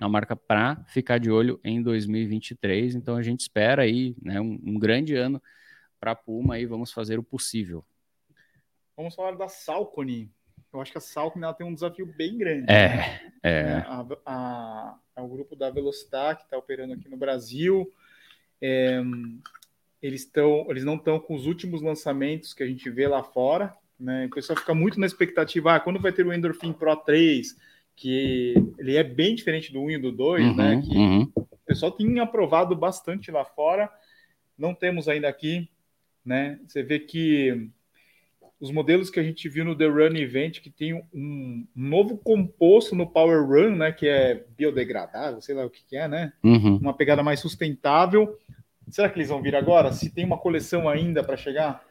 [0.00, 2.94] é uma marca para ficar de olho em 2023.
[2.94, 5.42] Então, a gente espera aí né, um, um grande ano
[6.00, 7.84] para Puma e vamos fazer o possível.
[8.96, 10.30] Vamos falar da Salcone.
[10.72, 12.64] Eu acho que a ela tem um desafio bem grande.
[12.68, 13.32] É, né?
[13.42, 13.62] é.
[13.64, 13.84] Né?
[13.86, 17.92] A, a, é o grupo da Velocitar que está operando aqui no Brasil.
[18.60, 19.02] É,
[20.00, 23.74] eles, tão, eles não estão com os últimos lançamentos que a gente vê lá fora.
[24.00, 24.26] Né?
[24.26, 27.56] O pessoal fica muito na expectativa, ah, quando vai ter o Endorphin Pro 3,
[27.94, 30.82] que ele é bem diferente do 1 e do 2, uhum, né?
[30.82, 31.32] Que uhum.
[31.36, 33.88] o pessoal tem aprovado bastante lá fora.
[34.58, 35.68] Não temos ainda aqui,
[36.24, 36.58] né?
[36.66, 37.70] Você vê que
[38.62, 42.94] os modelos que a gente viu no The Run Event, que tem um, novo composto
[42.94, 43.90] no Power Run, né?
[43.90, 46.32] Que é biodegradável, sei lá o que, que é, né?
[46.44, 46.76] Uhum.
[46.76, 48.38] Uma pegada mais sustentável.
[48.88, 49.90] Será que eles vão vir agora?
[49.92, 51.82] Se tem uma coleção ainda para chegar?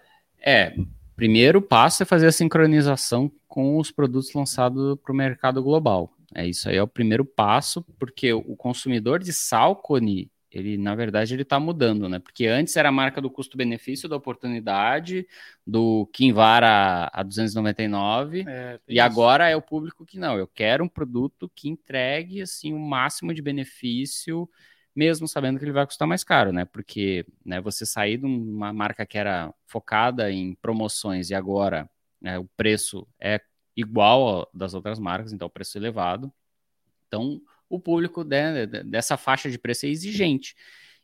[0.41, 0.73] É,
[1.13, 6.13] primeiro passo é fazer a sincronização com os produtos lançados para o mercado global.
[6.33, 11.33] É isso aí é o primeiro passo, porque o consumidor de Salcone, ele na verdade
[11.33, 12.19] ele está mudando, né?
[12.19, 15.25] Porque antes era a marca do custo-benefício, da oportunidade,
[15.65, 19.03] do Kinvara a 299, é, e isso.
[19.03, 23.33] agora é o público que não, eu quero um produto que entregue assim o máximo
[23.33, 24.49] de benefício
[24.95, 26.65] mesmo sabendo que ele vai custar mais caro, né?
[26.65, 31.89] Porque né, você sair de uma marca que era focada em promoções e agora
[32.19, 33.41] né, o preço é
[33.75, 36.31] igual ao das outras marcas, então o preço é elevado.
[37.07, 37.41] Então,
[37.71, 40.55] o público né, dessa faixa de preço é exigente.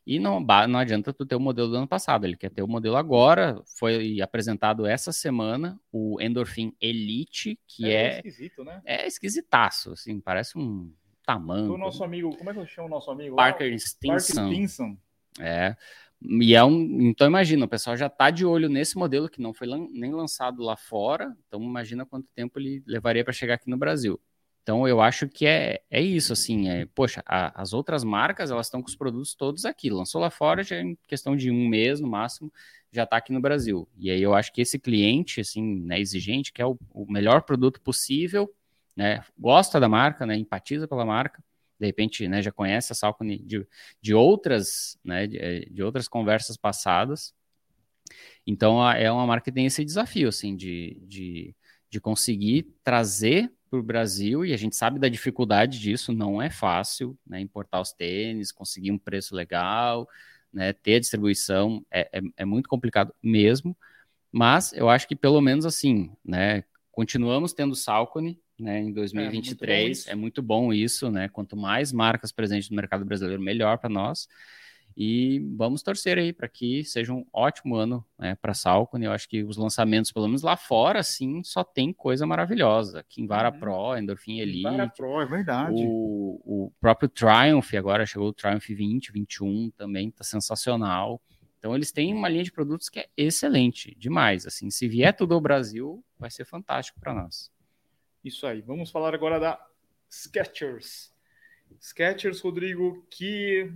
[0.05, 2.67] E não, não adianta tu ter o modelo do ano passado, ele quer ter o
[2.67, 3.61] modelo agora.
[3.77, 8.15] Foi apresentado essa semana o Endorphin Elite, que é.
[8.15, 8.81] É esquisito, né?
[8.85, 10.93] É esquisitaço, assim, parece um
[11.25, 11.73] tamanho.
[11.73, 13.35] O nosso amigo, como é que chama o nosso amigo?
[13.35, 14.35] Parker Stinson.
[14.35, 14.97] Parker Stinson.
[15.39, 15.75] É.
[16.21, 17.01] E é um.
[17.01, 20.13] Então imagina, o pessoal já está de olho nesse modelo que não foi lan, nem
[20.13, 21.35] lançado lá fora.
[21.47, 24.19] Então imagina quanto tempo ele levaria para chegar aqui no Brasil.
[24.67, 28.67] Então eu acho que é, é isso, assim, é, poxa, a, as outras marcas elas
[28.67, 29.89] estão com os produtos todos aqui.
[29.89, 32.51] Lançou lá fora, já é em questão de um mês no máximo,
[32.91, 33.87] já está aqui no Brasil.
[33.97, 37.79] E aí eu acho que esse cliente, assim, né, exigente, quer o, o melhor produto
[37.79, 38.53] possível
[38.93, 41.41] né, gosta da marca, né, empatiza pela marca,
[41.79, 43.65] de repente, né, já conhece a Salcone de,
[44.01, 47.33] de outras, né, de, eh, de, outras conversas passadas.
[48.45, 51.55] Então, é uma marca que tem esse desafio, assim, de, de,
[51.89, 56.49] de conseguir trazer para o Brasil, e a gente sabe da dificuldade disso, não é
[56.49, 60.07] fácil, né, importar os tênis, conseguir um preço legal,
[60.51, 63.75] né, ter a distribuição, é, é, é muito complicado mesmo,
[64.31, 70.07] mas eu acho que pelo menos assim, né, continuamos tendo Salcone, né, em 2023.
[70.07, 71.29] É muito, é muito, bom isso, né?
[71.29, 74.27] Quanto mais marcas presentes no mercado brasileiro, melhor para nós.
[74.99, 79.05] E vamos torcer aí para que seja um ótimo ano né, para a Salcone.
[79.05, 83.05] Eu acho que os lançamentos, pelo menos lá fora, sim, só tem coisa maravilhosa.
[83.07, 83.59] Kinvara uhum.
[83.59, 84.63] Pro, Endorphin Elite.
[84.63, 85.83] Kinvara Pro, é verdade.
[85.85, 91.21] O, o próprio Triumph, agora chegou o Triumph 20, 21, também está sensacional.
[91.59, 94.47] Então eles têm uma linha de produtos que é excelente, demais.
[94.47, 97.51] Assim, se vier tudo ao Brasil, vai ser fantástico para nós.
[98.25, 98.61] Isso aí.
[98.61, 99.63] Vamos falar agora da
[100.09, 101.13] Skechers.
[101.79, 103.71] Skechers, Rodrigo, que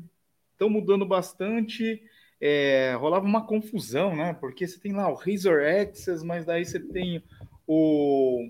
[0.62, 2.01] estão mudando bastante.
[2.39, 4.34] É, rolava uma confusão, né?
[4.39, 7.24] Porque você tem lá o Razor Access, mas daí você tem
[7.68, 8.47] o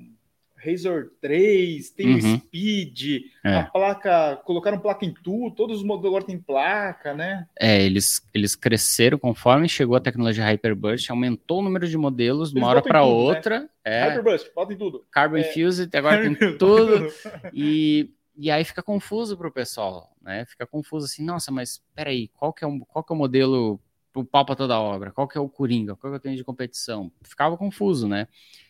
[0.55, 2.17] Razor 3, tem uhum.
[2.17, 3.55] o Speed, é.
[3.57, 7.47] a placa, colocaram placa em tudo, todos os modelos agora têm placa, né?
[7.59, 12.59] É, eles, eles cresceram conforme chegou a tecnologia Hyperburst, aumentou o número de modelos de
[12.59, 13.05] uma hora para né?
[13.05, 13.59] outra.
[13.61, 13.69] Né?
[13.83, 15.05] É, Hyperburst, bota em tudo.
[15.11, 15.43] Carbon é.
[15.43, 17.11] Fused, agora tem tudo.
[17.51, 20.45] e, e aí fica confuso para o pessoal, né?
[20.45, 23.79] Fica confuso assim, nossa, mas peraí, qual que é o, qual que é o modelo
[24.13, 25.11] o pau para toda obra?
[25.11, 25.95] Qual que é o Coringa?
[25.95, 27.11] Qual que eu tenho de competição?
[27.21, 28.27] Ficava confuso, né?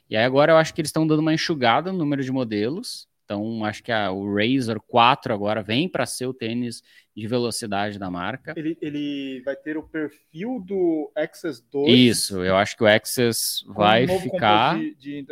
[0.10, 3.08] E aí agora eu acho que eles estão dando uma enxugada no número de modelos.
[3.26, 6.84] Então, acho que a, o Razer 4 agora vem para ser o tênis
[7.16, 8.54] de velocidade da marca.
[8.56, 11.92] Ele, ele vai ter o perfil do Access 2.
[11.92, 14.80] Isso, eu acho que o Access vai um ficar.
[14.80, 15.26] De, de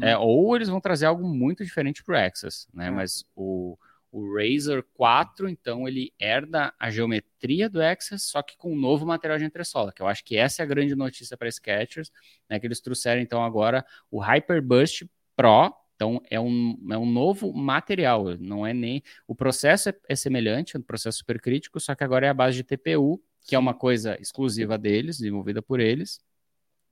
[0.00, 0.12] né?
[0.12, 2.86] é, ou eles vão trazer algo muito diferente para o Access, né?
[2.86, 2.90] É.
[2.90, 3.76] Mas o,
[4.10, 9.04] o Razer 4, então, ele herda a geometria do Access, só que com um novo
[9.04, 12.10] material de entressola, que eu acho que essa é a grande notícia para Skechers,
[12.48, 15.04] né, que eles trouxeram, então, agora o Hyperburst
[15.36, 19.02] Pro, então é um, é um novo material, não é nem...
[19.26, 22.58] O processo é, é semelhante, é um processo supercrítico, só que agora é a base
[22.58, 26.20] de TPU, que é uma coisa exclusiva deles, desenvolvida por eles.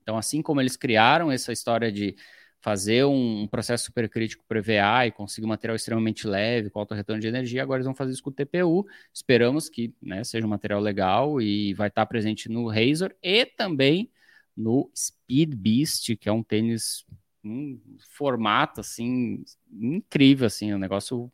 [0.02, 2.16] Então, assim como eles criaram essa história de
[2.60, 7.20] fazer um processo supercrítico para EVA e conseguir um material extremamente leve, com alto retorno
[7.20, 8.86] de energia, agora eles vão fazer isso com o TPU.
[9.12, 14.10] Esperamos que né, seja um material legal e vai estar presente no Razor e também
[14.56, 17.04] no Speed Beast, que é um tênis
[17.44, 17.78] um
[18.10, 21.30] formato assim incrível assim, um negócio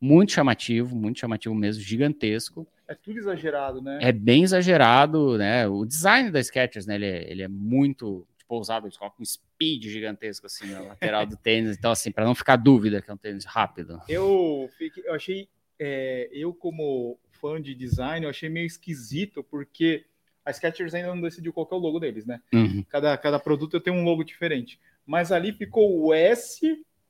[0.00, 2.66] muito chamativo, muito chamativo mesmo, gigantesco.
[2.86, 3.98] É tudo exagerado, né?
[4.02, 5.66] É bem exagerado, né?
[5.66, 6.96] O design da Skechers, né?
[6.96, 11.24] Ele é, ele é muito tipo, ousado, eles colocam um speed gigantesco assim na lateral
[11.26, 11.76] do tênis.
[11.76, 14.00] Então, assim, para não ficar dúvida que é um tênis rápido.
[14.08, 15.48] Eu, fiquei, eu achei,
[15.78, 20.04] é, eu como fã de design, eu achei meio esquisito, porque
[20.44, 22.40] a Skechers ainda não decidiu qual é o logo deles, né?
[22.52, 22.84] Uhum.
[22.88, 24.78] Cada, cada produto tem um logo diferente.
[25.06, 26.60] Mas ali ficou o S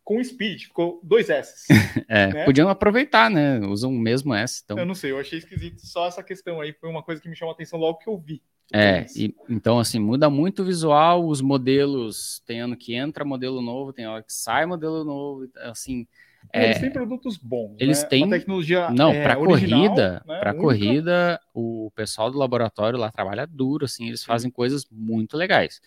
[0.04, 1.66] com Speed, ficou dois S.
[2.08, 2.44] é, né?
[2.44, 3.58] podiam aproveitar, né?
[3.60, 4.60] Usam o mesmo S.
[4.62, 4.78] Então...
[4.78, 7.34] Eu não sei, eu achei esquisito só essa questão aí, foi uma coisa que me
[7.34, 8.42] chamou a atenção logo que eu vi.
[8.72, 13.60] É, e, então assim, muda muito o visual, os modelos, tem ano que entra modelo
[13.60, 16.06] novo, tem hora que sai modelo novo, assim...
[16.52, 17.74] É, eles têm produtos bons.
[17.80, 18.08] Eles né?
[18.08, 18.24] têm.
[18.24, 18.90] A tecnologia.
[18.90, 20.38] Não, é, para corrida, né?
[20.38, 25.80] para corrida, o pessoal do laboratório lá trabalha duro, assim, eles fazem coisas muito legais.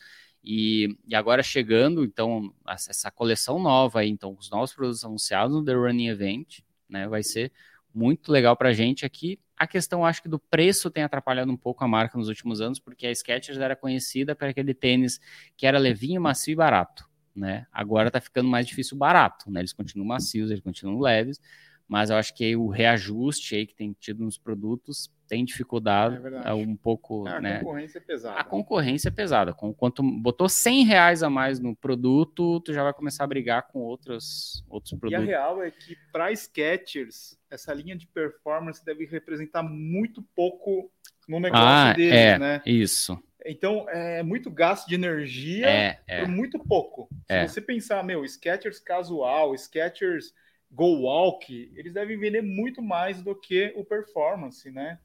[0.49, 5.61] E, e agora chegando, então, essa coleção nova aí, então, os novos produtos anunciados no
[5.61, 7.51] The Running Event, né, vai ser
[7.93, 9.37] muito legal para a gente aqui.
[9.57, 12.79] A questão, acho que do preço tem atrapalhado um pouco a marca nos últimos anos,
[12.79, 15.19] porque a Skechers era conhecida por aquele tênis
[15.57, 17.03] que era levinho, macio e barato,
[17.35, 17.67] né?
[17.69, 19.59] Agora está ficando mais difícil barato, né?
[19.59, 21.41] Eles continuam macios, eles continuam leves,
[21.87, 26.53] mas eu acho que o reajuste aí que tem tido nos produtos tem dificuldade é
[26.53, 27.59] um pouco, a né?
[27.59, 28.39] Concorrência é pesada.
[28.39, 29.53] A concorrência é pesada.
[29.53, 33.67] Com quanto botou 100 reais a mais no produto, tu já vai começar a brigar
[33.67, 35.27] com outros outros produtos.
[35.27, 40.89] E a real é que para Skechers essa linha de performance deve representar muito pouco
[41.27, 42.61] no negócio ah, deles, é, né?
[42.65, 43.21] Isso.
[43.45, 46.19] Então é muito gasto de energia é, é.
[46.21, 47.07] por muito pouco.
[47.11, 47.47] Se é.
[47.47, 50.33] você pensar, meu, Skechers casual, Skechers
[50.71, 54.99] Go Walk, eles devem vender muito mais do que o performance, né?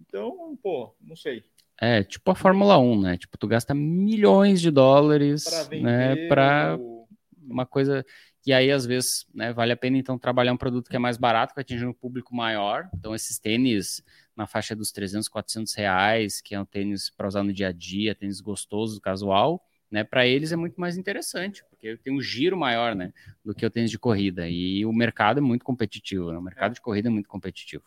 [0.00, 1.44] Então, pô, não sei.
[1.80, 3.16] É, tipo a Fórmula 1, né?
[3.16, 7.08] Tipo, tu gasta milhões de dólares, pra né, para o...
[7.42, 8.04] uma coisa
[8.46, 11.18] e aí às vezes, né, vale a pena então trabalhar um produto que é mais
[11.18, 12.88] barato, que atinge um público maior.
[12.94, 14.02] Então esses tênis
[14.34, 17.72] na faixa dos 300, 400 reais, que é um tênis para usar no dia a
[17.72, 22.56] dia, tênis gostoso, casual, né, para eles é muito mais interessante, porque tem um giro
[22.56, 23.12] maior, né,
[23.44, 24.48] do que o tênis de corrida.
[24.48, 26.38] E o mercado é muito competitivo, né?
[26.38, 26.74] o mercado é.
[26.74, 27.84] de corrida é muito competitivo.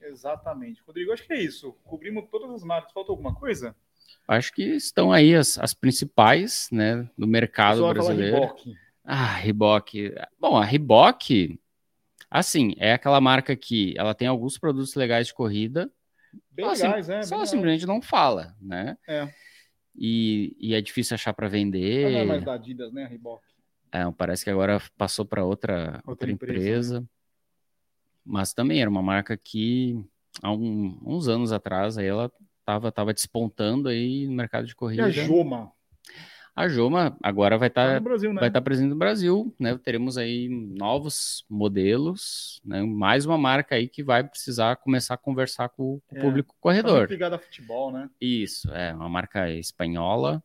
[0.00, 0.82] Exatamente.
[0.86, 1.72] Rodrigo, acho que é isso.
[1.84, 2.92] Cobrimos todas as marcas.
[2.92, 3.76] Falta alguma coisa?
[4.26, 8.36] Acho que estão aí as, as principais, né, do mercado brasileiro.
[8.36, 8.74] Reebok.
[9.04, 10.14] Ah, Reebok.
[10.38, 11.58] Bom, a Reebok,
[12.30, 15.90] assim, é aquela marca que ela tem alguns produtos legais de corrida.
[16.50, 17.22] Bem legais, assim, é.
[17.22, 18.96] Só simplesmente não fala, né?
[19.08, 19.28] É.
[20.00, 22.06] E, e é difícil achar para vender.
[22.06, 23.42] Ah, não é mais da Adidas, né, Reebok?
[23.92, 26.58] É, parece que agora passou para outra, outra, outra, empresa.
[26.58, 27.00] empresa.
[27.00, 27.06] Né?
[28.24, 30.02] Mas também era uma marca que
[30.42, 35.02] há um, uns anos atrás aí ela estava tava despontando aí no mercado de corrida.
[35.02, 35.70] E a Joma?
[36.54, 38.34] A Joma agora vai estar tá, tá né?
[38.34, 39.78] vai estar tá presente no Brasil, né?
[39.78, 42.82] Teremos aí novos modelos, né?
[42.82, 47.06] Mais uma marca aí que vai precisar começar a conversar com, o é, público corredor.
[47.06, 48.10] Tá ligado a futebol, né?
[48.20, 50.42] Isso, é uma marca espanhola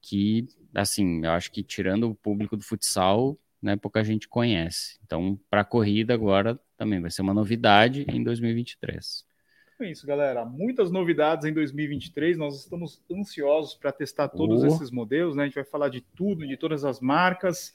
[0.00, 4.98] que, assim, eu acho que tirando o público do futsal, né, pouca gente conhece.
[5.04, 9.24] Então, para a corrida agora também vai ser uma novidade em 2023.
[9.80, 10.44] É isso, galera.
[10.44, 12.36] Muitas novidades em 2023.
[12.36, 14.66] Nós estamos ansiosos para testar todos oh.
[14.66, 15.34] esses modelos.
[15.34, 15.44] Né?
[15.44, 17.72] A gente vai falar de tudo, de todas as marcas.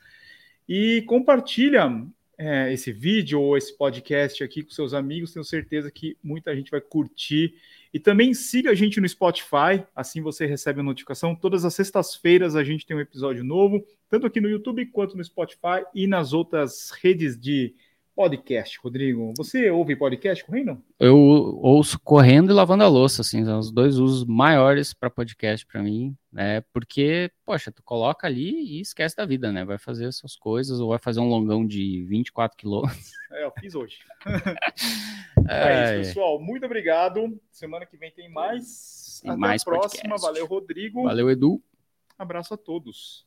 [0.69, 2.05] E compartilha
[2.37, 5.33] é, esse vídeo ou esse podcast aqui com seus amigos.
[5.33, 7.55] Tenho certeza que muita gente vai curtir.
[7.91, 11.35] E também siga a gente no Spotify, assim você recebe a notificação.
[11.35, 15.23] Todas as sextas-feiras a gente tem um episódio novo, tanto aqui no YouTube quanto no
[15.23, 17.73] Spotify e nas outras redes de
[18.15, 19.33] podcast, Rodrigo?
[19.37, 20.81] Você ouve podcast correndo?
[20.97, 25.65] Eu ouço correndo e lavando a louça, assim, são os dois usos maiores para podcast
[25.65, 26.61] para mim, né?
[26.71, 29.65] Porque, poxa, tu coloca ali e esquece da vida, né?
[29.65, 33.11] Vai fazer suas coisas ou vai fazer um longão de 24 quilômetros.
[33.31, 33.97] É, eu fiz hoje.
[35.49, 36.39] é, isso, pessoal.
[36.39, 37.37] Muito obrigado.
[37.51, 39.19] Semana que vem tem mais.
[39.21, 40.03] Tem Até mais a próxima.
[40.03, 40.21] Podcast.
[40.21, 41.03] Valeu, Rodrigo.
[41.03, 41.61] Valeu, Edu.
[42.17, 43.24] Abraço a todos.